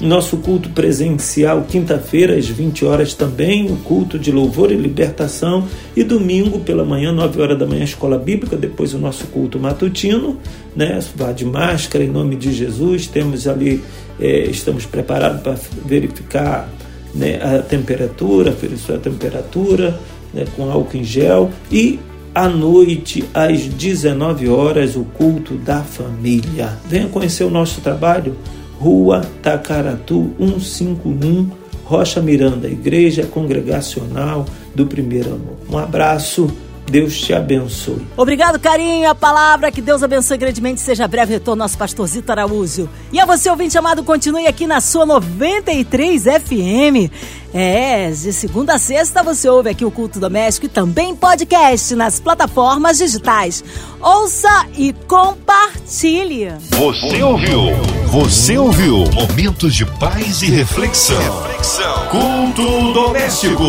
Nosso 0.00 0.36
culto 0.36 0.70
presencial, 0.70 1.62
quinta-feira, 1.68 2.36
às 2.36 2.46
20 2.46 2.84
horas 2.84 3.14
também, 3.14 3.66
o 3.66 3.76
culto 3.78 4.16
de 4.16 4.30
louvor 4.30 4.70
e 4.70 4.76
libertação. 4.76 5.66
E 5.96 6.04
domingo, 6.04 6.60
pela 6.60 6.84
manhã, 6.84 7.10
9 7.12 7.42
horas 7.42 7.58
da 7.58 7.66
manhã, 7.66 7.82
escola 7.82 8.16
bíblica, 8.16 8.56
depois 8.56 8.94
o 8.94 8.98
nosso 8.98 9.26
culto 9.26 9.58
matutino, 9.58 10.38
né? 10.76 11.00
Vá 11.16 11.32
de 11.32 11.44
máscara 11.44 12.04
em 12.04 12.08
nome 12.08 12.36
de 12.36 12.52
Jesus. 12.52 13.08
Temos 13.08 13.48
ali 13.48 13.82
é, 14.20 14.44
estamos 14.44 14.84
preparados 14.84 15.42
para 15.42 15.56
verificar 15.84 16.68
né, 17.14 17.40
a 17.42 17.62
temperatura, 17.62 18.50
aferir 18.50 18.78
a 18.94 18.98
temperatura 18.98 19.98
né, 20.34 20.44
com 20.56 20.70
álcool 20.70 20.96
em 20.96 21.04
gel 21.04 21.50
e 21.70 21.98
à 22.34 22.48
noite, 22.48 23.24
às 23.34 23.62
19 23.62 24.48
horas, 24.48 24.94
o 24.94 25.02
culto 25.02 25.54
da 25.54 25.82
família. 25.82 26.78
Venha 26.86 27.08
conhecer 27.08 27.42
o 27.42 27.50
nosso 27.50 27.80
trabalho, 27.80 28.36
Rua 28.78 29.22
Tacaratu 29.42 30.32
151, 30.38 31.50
Rocha 31.84 32.20
Miranda, 32.20 32.68
Igreja 32.68 33.26
Congregacional 33.26 34.46
do 34.74 34.86
Primeiro 34.86 35.34
Amor. 35.34 35.56
Um 35.70 35.78
abraço 35.78 36.48
Deus 36.90 37.20
te 37.20 37.34
abençoe. 37.34 38.06
Obrigado, 38.16 38.58
carinho, 38.58 39.08
a 39.08 39.14
palavra. 39.14 39.70
Que 39.70 39.80
Deus 39.80 40.02
abençoe 40.02 40.38
grandemente. 40.38 40.80
Seja 40.80 41.06
breve 41.06 41.34
retorno 41.34 41.62
nosso 41.62 41.76
pastorzito 41.76 42.32
Araújo. 42.32 42.88
E 43.12 43.20
a 43.20 43.26
você, 43.26 43.50
ouvinte 43.50 43.76
amado, 43.76 44.02
continue 44.02 44.46
aqui 44.46 44.66
na 44.66 44.80
sua 44.80 45.04
93 45.04 46.24
FM. 46.24 47.12
É, 47.52 48.10
de 48.10 48.32
segunda 48.32 48.74
a 48.74 48.78
sexta 48.78 49.22
você 49.22 49.48
ouve 49.48 49.70
aqui 49.70 49.84
o 49.84 49.90
Culto 49.90 50.20
Doméstico 50.20 50.66
e 50.66 50.68
também 50.68 51.16
podcast 51.16 51.94
nas 51.94 52.20
plataformas 52.20 52.98
digitais. 52.98 53.64
Ouça 54.00 54.66
e 54.76 54.92
compartilhe. 55.06 56.52
Você 56.70 57.22
ouviu? 57.22 57.60
Você 58.08 58.58
ouviu? 58.58 59.04
Momentos 59.12 59.74
de 59.74 59.86
paz 59.86 60.42
e 60.42 60.46
reflexão. 60.50 61.18
reflexão. 61.42 62.08
Culto 62.08 62.92
Doméstico. 62.92 63.64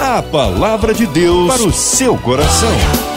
A 0.00 0.22
palavra 0.22 0.92
de 0.92 1.06
Deus 1.06 1.46
para 1.46 1.62
o 1.62 1.72
seu 1.72 2.18
coração. 2.18 3.11